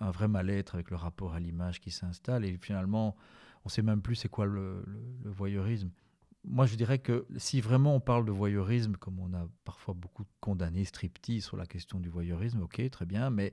un 0.00 0.10
vrai 0.10 0.28
mal-être 0.28 0.74
avec 0.74 0.90
le 0.90 0.96
rapport 0.96 1.34
à 1.34 1.40
l'image 1.40 1.80
qui 1.80 1.90
s'installe 1.90 2.44
et 2.44 2.56
finalement 2.56 3.16
on 3.64 3.68
sait 3.68 3.82
même 3.82 4.02
plus 4.02 4.16
c'est 4.16 4.28
quoi 4.28 4.46
le, 4.46 4.84
voyeurisme. 5.24 5.90
Moi 6.44 6.66
je 6.66 6.74
dirais 6.74 6.98
que 6.98 7.26
si 7.36 7.60
vraiment 7.60 7.94
on 7.94 8.00
parle 8.00 8.24
de 8.24 8.32
voyeurisme, 8.32 8.96
comme 8.96 9.20
on 9.20 9.32
a 9.34 9.46
parfois 9.64 9.94
beaucoup 9.94 10.24
condamné 10.40 10.84
striptease 10.84 11.44
sur 11.44 11.56
la 11.56 11.66
question 11.66 12.00
du 12.00 12.08
voyeurisme, 12.08 12.62
ok 12.62 12.90
très 12.90 13.06
bien, 13.06 13.30
mais 13.30 13.52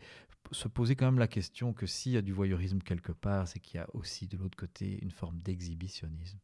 se 0.52 0.68
poser 0.68 0.96
quand 0.96 1.06
même 1.06 1.20
la 1.20 1.28
question 1.28 1.74
que 1.74 1.86
s'il 1.86 2.14
y 2.14 2.18
a 2.18 2.22
du 2.22 2.34
voyeurisme 2.34 2.80
quelque 2.80 3.12
part, 3.12 3.48
c'est 3.48 3.60
qu'il 3.60 3.78
y 3.78 3.84
a 3.84 3.88
aussi 3.94 4.28
de 4.28 4.38
l'autre 4.38 4.58
côté 4.58 4.98
une 5.04 5.12
forme 5.12 5.40
d'exhibitionnisme 5.42 6.40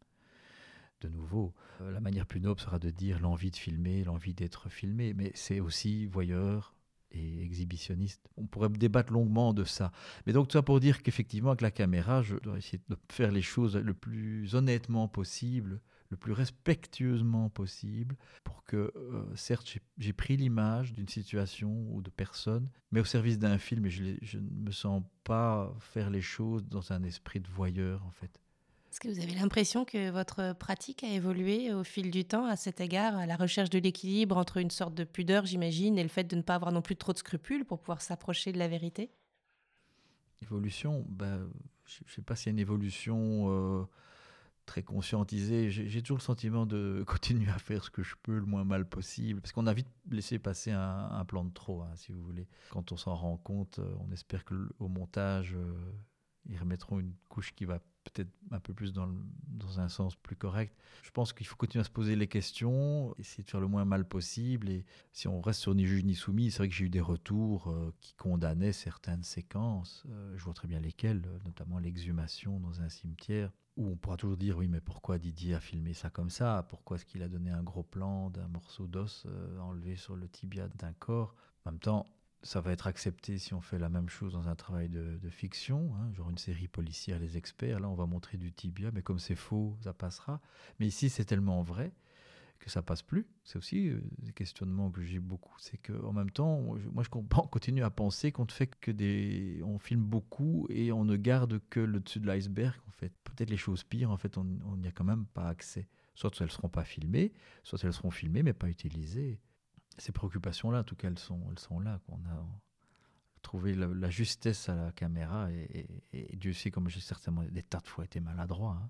de 1.02 1.10
nouveau. 1.10 1.54
Euh, 1.82 1.92
la 1.92 2.00
manière 2.00 2.26
plus 2.26 2.40
noble 2.40 2.60
sera 2.60 2.80
de 2.80 2.90
dire 2.90 3.20
l'envie 3.20 3.52
de 3.52 3.56
filmer, 3.56 4.04
l'envie 4.04 4.34
d'être 4.34 4.70
filmé, 4.70 5.14
mais 5.14 5.32
c'est 5.34 5.60
aussi 5.60 6.06
voyeur, 6.06 6.75
exhibitionniste. 7.16 8.30
On 8.38 8.46
pourrait 8.46 8.70
débattre 8.70 9.14
longuement 9.14 9.54
de 9.54 9.64
ça. 9.64 9.92
Mais 10.26 10.34
donc, 10.34 10.52
ça 10.52 10.62
pour 10.62 10.80
dire 10.80 11.04
qu'effectivement, 11.04 11.50
avec 11.50 11.62
la 11.62 11.72
caméra, 11.72 12.22
je 12.22 12.36
dois 12.38 12.58
essayer 12.58 12.82
de 12.90 12.98
faire 13.12 13.32
les 13.32 13.42
choses 13.42 13.76
le 13.76 13.94
plus 13.94 14.56
honnêtement 14.56 15.08
possible, 15.08 15.82
le 16.10 16.18
plus 16.18 16.34
respectueusement 16.34 17.50
possible, 17.50 18.16
pour 18.44 18.64
que, 18.64 18.92
euh, 18.96 19.36
certes, 19.36 19.78
j'ai 19.98 20.14
pris 20.14 20.38
l'image 20.38 20.94
d'une 20.94 21.08
situation 21.08 21.88
ou 21.92 22.02
de 22.02 22.10
personne, 22.10 22.70
mais 22.92 23.00
au 23.00 23.06
service 23.06 23.40
d'un 23.40 23.58
film, 23.58 23.86
et 23.86 23.90
je 23.90 24.38
ne 24.38 24.66
me 24.66 24.72
sens 24.72 25.04
pas 25.24 25.76
faire 25.80 26.10
les 26.10 26.22
choses 26.22 26.66
dans 26.66 26.92
un 26.92 27.04
esprit 27.04 27.40
de 27.40 27.48
voyeur, 27.48 28.06
en 28.06 28.12
fait. 28.12 28.40
Est-ce 28.96 29.02
que 29.02 29.10
vous 29.10 29.20
avez 29.20 29.34
l'impression 29.38 29.84
que 29.84 30.10
votre 30.10 30.54
pratique 30.54 31.04
a 31.04 31.10
évolué 31.10 31.74
au 31.74 31.84
fil 31.84 32.12
du 32.12 32.24
temps 32.24 32.46
à 32.46 32.56
cet 32.56 32.80
égard, 32.80 33.18
à 33.18 33.26
la 33.26 33.36
recherche 33.36 33.70
de 33.70 33.78
l'équilibre 33.78 34.38
entre 34.38 34.56
une 34.56 34.72
sorte 34.72 34.96
de 34.96 35.04
pudeur, 35.04 35.46
j'imagine, 35.46 35.98
et 35.98 36.04
le 36.04 36.08
fait 36.08 36.24
de 36.24 36.34
ne 36.38 36.42
pas 36.42 36.56
avoir 36.56 36.72
non 36.72 36.82
plus 36.82 36.96
trop 36.96 37.12
de 37.12 37.18
scrupules 37.18 37.66
pour 37.66 37.82
pouvoir 37.82 38.02
s'approcher 38.02 38.54
de 38.54 38.58
la 38.58 38.70
vérité? 38.70 39.12
Évolution, 40.42 41.06
ben, 41.10 41.46
je 41.84 42.06
ne 42.06 42.10
sais 42.10 42.22
pas 42.22 42.38
s'il 42.38 42.46
y 42.46 42.50
a 42.52 42.54
une 42.54 42.60
évolution 42.60 43.48
euh, 43.50 43.84
très 44.66 44.82
conscientisé. 44.82 45.72
J'ai 45.72 46.02
toujours 46.02 46.20
le 46.20 46.24
sentiment 46.24 46.66
de 46.66 47.04
continuer 47.06 47.52
à 47.52 47.60
faire 47.60 47.84
ce 47.84 47.90
que 47.90 48.02
je 48.02 48.16
peux 48.24 48.40
le 48.40 48.46
moins 48.46 48.64
mal 48.64 48.88
possible, 48.88 49.42
parce 49.42 49.52
qu'on 49.52 49.68
a 49.68 49.74
vite 49.74 49.90
laissé 50.10 50.40
passer 50.40 50.72
un, 50.72 51.26
plan 51.26 51.44
de 51.44 51.52
trop, 51.52 51.82
hein, 51.82 51.92
si 51.96 52.14
vous 52.14 52.24
voulez. 52.24 52.48
Quand 52.70 52.94
on 52.94 52.96
s'en 52.96 53.16
rend 53.16 53.36
compte, 53.36 53.80
euh, 53.80 53.94
on 54.08 54.14
espère 54.14 54.46
que 54.46 54.70
au 54.80 54.88
montage, 54.88 55.54
euh, 55.54 55.74
ils 56.50 56.58
remettront 56.58 57.00
une 57.00 57.14
couche 57.30 57.54
qui 57.54 57.66
va 57.66 57.80
peut-être 58.04 58.32
un 58.52 58.60
peu 58.60 58.74
plus 58.74 58.94
dans, 58.94 59.10
un 59.78 59.90
sens 59.90 60.16
plus 60.16 60.36
correct. 60.36 60.76
Je 61.04 61.12
pense 61.12 61.34
qu'il 61.34 61.46
faut 61.48 61.56
continuer 61.56 61.82
à 61.82 61.84
se 61.86 61.90
poser 61.90 62.16
les 62.16 62.28
questions, 62.28 63.16
essayer 63.18 63.44
de 63.44 63.50
faire 63.50 63.60
le 63.60 63.68
moins 63.68 63.84
mal 63.84 64.08
possible. 64.08 64.70
Et 64.70 64.86
si 65.12 65.28
on 65.28 65.42
reste 65.42 65.62
sur 65.62 65.74
ni 65.74 65.86
juge 65.86 66.04
ni 66.04 66.16
soumis, 66.16 66.52
c'est 66.52 66.60
vrai 66.60 66.70
que 66.70 66.76
j'ai 66.76 66.86
eu 66.86 66.90
des 66.90 67.02
retours 67.02 67.70
euh, 67.70 67.94
qui 68.00 68.14
condamnaient 68.14 68.74
certaines 68.74 69.24
séquences. 69.24 70.06
je 70.36 70.44
vois 70.44 70.54
très 70.54 70.68
bien 70.68 70.80
lesquelles, 70.80 71.24
notamment 71.46 71.80
l'exhumation 71.80 72.60
dans 72.60 72.82
un 72.82 72.90
cimetière 72.90 73.52
où 73.78 73.90
on 73.90 73.96
pourra 73.98 74.18
toujours 74.18 74.38
dire 74.38 74.58
oui 74.58 74.68
mais 74.68 74.80
pourquoi 74.80 75.18
Didier 75.18 75.56
a 75.56 75.60
filmé 75.60 75.94
ça 75.94 76.10
comme 76.10 76.30
ça? 76.30 76.66
Pourquoi 76.70 76.96
est-ce 76.96 77.06
qu'il 77.06 77.24
a 77.24 77.28
donné 77.28 77.52
un 77.52 77.64
gros 77.64 77.84
plan 77.84 78.30
d'un 78.30 78.48
morceau 78.48 78.88
d'os 78.88 79.26
euh, 79.26 79.60
enlevé 79.60 79.96
sur 79.96 80.16
le 80.16 80.28
tibia 80.30 80.68
d'un 80.70 80.94
corps? 80.94 81.36
En 81.66 81.72
même 81.72 81.80
temps, 81.80 82.06
ça 82.46 82.62
va 82.62 82.72
être 82.72 82.86
accepté 82.86 83.40
si 83.40 83.56
on 83.56 83.60
fait 83.62 83.80
la 83.80 83.90
même 83.90 84.08
chose 84.08 84.34
dans 84.34 84.48
un 84.48 84.56
travail 84.56 84.88
de, 84.88 85.18
fiction, 85.30 85.92
hein, 85.96 86.14
genre 86.14 86.30
une 86.30 86.38
série 86.38 86.68
policière, 86.68 87.18
les 87.18 87.38
experts, 87.38 87.80
là 87.80 87.90
on 87.90 87.96
va 87.96 88.06
montrer 88.06 88.38
du 88.38 88.54
tibia, 88.54 88.92
mais 88.94 89.02
comme 89.02 89.18
c'est 89.18 89.36
faux, 89.36 89.76
ça 89.82 89.94
passera. 89.94 90.40
Mais 90.80 90.86
ici 90.86 91.10
c'est 91.10 91.26
tellement 91.26 91.64
vrai 91.64 91.92
que 92.60 92.70
ça 92.70 92.84
passe 92.84 93.02
plus. 93.02 93.28
C'est 93.44 93.58
aussi 93.58 93.90
euh, 93.90 94.00
des 94.20 94.32
questionnements 94.32 94.92
que 94.92 95.02
j'ai 95.02 95.20
beaucoup. 95.20 95.56
C'est 95.58 95.78
qu'en 95.78 96.14
même 96.14 96.30
temps, 96.30 96.62
moi 96.94 97.04
je 97.04 97.10
continue 97.50 97.84
à 97.84 97.90
penser 97.90 98.32
qu'on 98.32 98.46
ne 98.46 98.52
fait 98.52 98.68
que 98.68 98.92
des, 98.92 99.62
on 99.64 99.80
filme 99.80 100.04
beaucoup 100.04 100.68
et 100.70 100.92
on 100.92 101.04
ne 101.04 101.16
garde 101.18 101.60
que 101.72 101.80
le 101.80 102.00
dessus 102.00 102.20
de 102.20 102.28
l'iceberg. 102.28 102.76
En 102.88 102.92
fait, 102.92 103.12
peut-être 103.24 103.50
les 103.50 103.58
choses 103.58 103.84
pires. 103.84 104.12
En 104.12 104.18
fait, 104.18 104.38
on 104.38 104.46
n'y 104.78 104.88
a 104.88 104.92
quand 104.92 105.04
même 105.04 105.26
pas 105.26 105.48
accès. 105.48 105.88
Soit 106.14 106.40
elles 106.40 106.52
seront 106.52 106.70
pas 106.70 106.86
filmées, 106.86 107.34
soit 107.64 107.84
elles 107.84 107.92
seront 107.92 108.12
filmées 108.12 108.44
mais 108.44 108.54
pas 108.54 108.70
utilisées. 108.70 109.40
Ces 109.98 110.12
préoccupations-là, 110.12 110.80
en 110.80 110.84
tout 110.84 110.96
cas, 110.96 111.08
elles 111.08 111.20
sont, 111.20 111.40
elles 111.52 111.60
sont 111.60 111.80
là. 111.80 112.00
On 112.10 112.18
a 112.30 112.46
trouvé 113.42 113.76
la, 113.76 114.10
justesse 114.10 114.70
à 114.70 114.76
la 114.76 114.92
caméra 114.92 115.52
et, 115.52 115.88
Dieu 116.36 116.52
sait 116.52 116.72
comme 116.72 116.90
j'ai 116.90 117.00
certainement 117.00 117.44
des 117.44 117.64
tas 117.64 117.80
de 117.80 117.88
fois 117.88 118.04
été 118.04 118.20
maladroit. 118.20 118.80
Hein. 118.82 118.90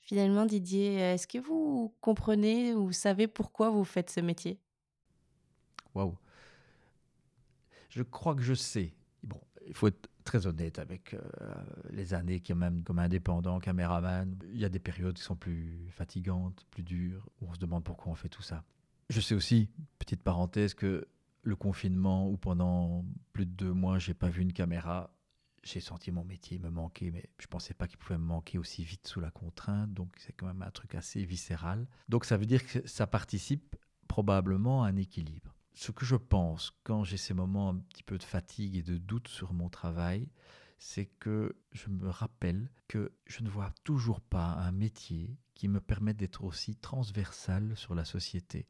Finalement, 0.00 0.46
Didier, 0.46 0.96
est-ce 0.96 1.28
que 1.28 1.38
vous 1.38 1.94
comprenez 2.00 2.74
ou 2.74 2.90
savez 2.90 3.28
pourquoi 3.28 3.70
vous 3.70 3.84
faites 3.84 4.10
ce 4.10 4.20
métier? 4.20 4.58
Waouh 5.94 6.16
Je 7.88 8.02
crois 8.02 8.34
que 8.34 8.42
je 8.42 8.54
sais. 8.54 8.92
Bon, 9.22 9.40
il 9.64 9.74
faut 9.74 9.86
être 9.86 10.10
très 10.24 10.46
honnête 10.46 10.80
avec 10.80 11.14
euh, 11.14 11.20
les 11.90 12.14
années 12.14 12.40
qui 12.40 12.52
même 12.54 12.82
comme 12.82 12.98
indépendant, 12.98 13.60
caméraman. 13.60 14.36
Il 14.52 14.58
y 14.58 14.64
a 14.64 14.68
des 14.68 14.80
périodes 14.80 15.16
qui 15.16 15.22
sont 15.22 15.36
plus 15.36 15.88
fatigantes, 15.90 16.66
plus 16.70 16.82
dures, 16.82 17.28
où 17.40 17.48
on 17.48 17.54
se 17.54 17.58
demande 17.60 17.84
pourquoi 17.84 18.12
on 18.12 18.16
fait 18.16 18.28
tout 18.28 18.42
ça. 18.42 18.64
Je 19.12 19.20
sais 19.20 19.34
aussi, 19.34 19.68
petite 19.98 20.22
parenthèse, 20.22 20.72
que 20.72 21.06
le 21.42 21.54
confinement 21.54 22.30
où 22.30 22.38
pendant 22.38 23.04
plus 23.34 23.44
de 23.44 23.50
deux 23.50 23.74
mois 23.74 23.98
j'ai 23.98 24.14
pas 24.14 24.30
vu 24.30 24.40
une 24.40 24.54
caméra, 24.54 25.14
j'ai 25.62 25.80
senti 25.80 26.10
mon 26.10 26.24
métier 26.24 26.58
me 26.58 26.70
manquer, 26.70 27.10
mais 27.10 27.28
je 27.38 27.46
pensais 27.46 27.74
pas 27.74 27.86
qu'il 27.86 27.98
pouvait 27.98 28.16
me 28.16 28.24
manquer 28.24 28.56
aussi 28.56 28.84
vite 28.84 29.06
sous 29.06 29.20
la 29.20 29.30
contrainte. 29.30 29.92
Donc 29.92 30.14
c'est 30.16 30.32
quand 30.32 30.46
même 30.46 30.62
un 30.62 30.70
truc 30.70 30.94
assez 30.94 31.26
viscéral. 31.26 31.86
Donc 32.08 32.24
ça 32.24 32.38
veut 32.38 32.46
dire 32.46 32.66
que 32.66 32.88
ça 32.88 33.06
participe 33.06 33.76
probablement 34.08 34.82
à 34.82 34.88
un 34.88 34.96
équilibre. 34.96 35.54
Ce 35.74 35.92
que 35.92 36.06
je 36.06 36.16
pense 36.16 36.72
quand 36.82 37.04
j'ai 37.04 37.18
ces 37.18 37.34
moments 37.34 37.68
un 37.68 37.76
petit 37.76 38.04
peu 38.04 38.16
de 38.16 38.22
fatigue 38.22 38.76
et 38.76 38.82
de 38.82 38.96
doute 38.96 39.28
sur 39.28 39.52
mon 39.52 39.68
travail, 39.68 40.26
c'est 40.78 41.04
que 41.20 41.54
je 41.72 41.90
me 41.90 42.08
rappelle 42.08 42.70
que 42.88 43.12
je 43.26 43.42
ne 43.42 43.50
vois 43.50 43.74
toujours 43.84 44.22
pas 44.22 44.54
un 44.54 44.72
métier 44.72 45.36
qui 45.54 45.68
me 45.68 45.82
permette 45.82 46.16
d'être 46.16 46.44
aussi 46.44 46.76
transversal 46.76 47.76
sur 47.76 47.94
la 47.94 48.06
société. 48.06 48.66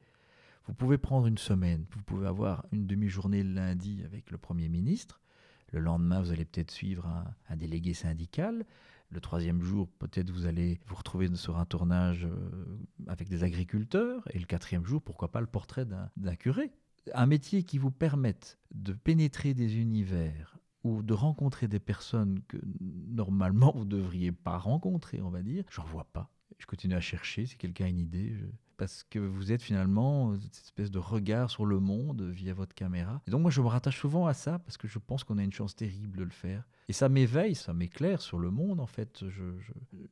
Vous 0.67 0.75
pouvez 0.75 0.99
prendre 0.99 1.27
une 1.27 1.39
semaine, 1.39 1.85
vous 1.91 2.03
pouvez 2.03 2.27
avoir 2.27 2.67
une 2.73 2.87
demi-journée 2.87 3.43
lundi 3.43 4.03
avec 4.05 4.31
le 4.31 4.39
Premier 4.39 4.69
ministre, 4.69 5.21
le 5.73 5.81
lendemain, 5.81 6.21
vous 6.21 6.31
allez 6.31 6.45
peut-être 6.45 6.71
suivre 6.71 7.07
un, 7.49 7.57
délégué 7.57 7.95
syndical. 7.95 8.67
Le 9.11 9.21
troisième 9.21 9.63
jour, 9.63 9.89
peut-être 9.99 10.31
vous 10.31 10.47
allez 10.47 10.81
vous 10.87 10.95
retrouver 10.95 11.35
sur 11.35 11.59
un 11.59 11.65
tournage 11.65 12.25
euh, 12.25 12.79
avec 13.07 13.29
des 13.29 13.43
agriculteurs. 13.43 14.23
Et 14.33 14.39
le 14.39 14.45
quatrième 14.45 14.85
jour, 14.85 15.03
pourquoi 15.03 15.33
pas 15.33 15.41
le 15.41 15.47
portrait 15.47 15.87
d'un 16.17 16.37
curé. 16.37 16.71
Un 17.15 17.27
métier 17.27 17.63
qui 17.63 17.79
vous 17.79 17.91
permette 17.91 18.59
de 18.75 18.93
pénétrer 18.93 19.55
des 19.55 19.79
univers 19.79 20.59
ou 20.85 21.03
de 21.03 21.15
rencontrer 21.15 21.69
des 21.69 21.81
personnes 21.81 22.41
que 22.49 22.59
normalement 22.81 23.73
vous 23.75 23.85
ne 23.85 23.91
devriez 23.91 24.33
pas 24.33 24.59
rencontrer, 24.59 25.21
on 25.23 25.31
va 25.31 25.43
dire, 25.43 25.65
j'en 25.71 25.85
vois 25.85 26.09
pas. 26.13 26.31
Je 26.59 26.67
continue 26.67 26.95
à 26.95 27.01
chercher, 27.01 27.47
si 27.47 27.57
quelqu'un 27.57 27.87
a 27.87 27.89
une 27.89 27.99
idée, 27.99 28.35
je, 28.35 28.45
parce 28.83 29.05
que 29.05 29.21
vous 29.21 29.53
êtes 29.53 29.63
finalement 29.63 30.37
cette 30.41 30.57
espèce 30.57 30.91
de 30.91 30.99
regard 30.99 31.51
sur 31.51 31.65
le 31.65 31.79
monde 31.79 32.23
via 32.23 32.53
votre 32.53 32.75
caméra. 32.75 33.23
Et 33.29 33.31
donc 33.31 33.43
moi 33.43 33.51
je 33.53 33.61
me 33.61 33.69
rattache 33.69 34.01
souvent 34.01 34.27
à 34.27 34.35
ça 34.35 34.59
parce 34.59 34.77
que 34.77 34.89
je 34.89 34.99
pense 34.99 35.23
qu'on 35.23 35.39
a 35.39 35.45
une 35.45 35.53
chance 35.53 35.77
terrible 35.77 36.19
de 36.19 36.25
le 36.25 36.31
faire. 36.31 36.69
Et 36.89 36.93
ça 36.93 37.09
m'éveille, 37.09 37.55
ça 37.55 37.73
m'éclaire 37.75 38.21
sur 38.21 38.41
le 38.41 38.51
monde 38.51 38.81
en 38.81 38.89
fait. 38.89 39.25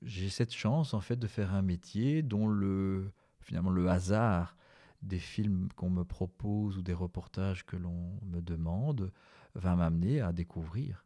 J'ai 0.03 0.29
cette 0.29 0.55
chance 0.55 0.95
en 0.95 1.01
fait 1.01 1.17
de 1.17 1.27
faire 1.27 1.53
un 1.53 1.63
métier 1.63 2.23
dont 2.23 2.47
le 2.47 3.11
finalement 3.41 3.71
le 3.71 3.89
hasard 3.89 4.57
des 5.03 5.19
films 5.19 5.67
qu'on 5.75 5.91
me 5.91 6.05
propose 6.05 6.79
ou 6.79 6.83
des 6.83 6.95
reportages 6.95 7.67
que 7.67 7.75
l'on 7.75 8.21
me 8.23 8.41
demande 8.41 9.11
va 9.57 9.75
m'amener 9.75 10.21
à 10.21 10.33
découvrir. 10.33 11.05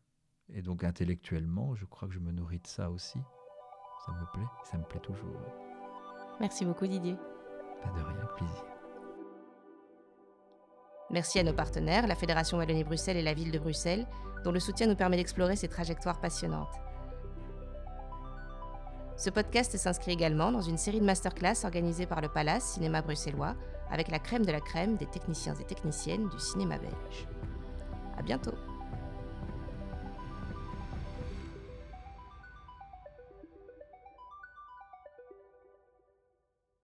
Et 0.51 0.61
donc 0.61 0.85
intellectuellement, 0.85 1.75
je 1.77 1.87
crois 1.87 2.09
que 2.09 2.13
je 2.13 2.21
me 2.21 2.31
nourris 2.31 2.61
de 2.61 2.67
ça 2.67 2.91
aussi. 2.91 3.21
Ça 4.05 4.13
me 4.13 4.33
plaît, 4.35 4.51
ça 4.65 4.77
me 4.77 4.85
plaît 4.85 5.01
toujours. 5.01 5.41
Merci 6.41 6.67
beaucoup 6.67 6.87
Didier. 6.87 7.17
De 7.93 8.03
rien, 8.03 8.27
plaisir. 8.37 8.65
Merci 11.11 11.39
à 11.39 11.43
nos 11.43 11.53
partenaires, 11.53 12.07
la 12.07 12.15
Fédération 12.15 12.59
Wallonie-Bruxelles 12.59 13.17
et 13.17 13.23
la 13.23 13.35
ville 13.35 13.53
de 13.53 13.59
Bruxelles, 13.59 14.07
dont 14.45 14.53
le 14.53 14.61
soutien 14.61 14.87
nous 14.87 14.97
permet 14.97 15.17
d'explorer 15.17 15.57
ces 15.57 15.69
trajectoires 15.69 16.21
passionnantes. 16.21 16.75
Ce 19.17 19.31
podcast 19.31 19.77
s'inscrit 19.77 20.13
également 20.13 20.51
dans 20.51 20.61
une 20.61 20.77
série 20.77 21.01
de 21.01 21.05
masterclass 21.05 21.65
organisée 21.65 22.07
par 22.07 22.21
le 22.21 22.29
Palace 22.29 22.65
Cinéma 22.65 23.01
bruxellois 23.01 23.55
avec 23.91 24.11
la 24.11 24.19
crème 24.19 24.45
de 24.45 24.51
la 24.51 24.61
crème 24.61 24.97
des 24.97 25.07
techniciens 25.07 25.55
et 25.55 25.65
techniciennes 25.65 26.29
du 26.29 26.41
cinéma 26.41 26.79
belge. 26.79 27.29
À 28.19 28.23
bientôt! 28.23 28.55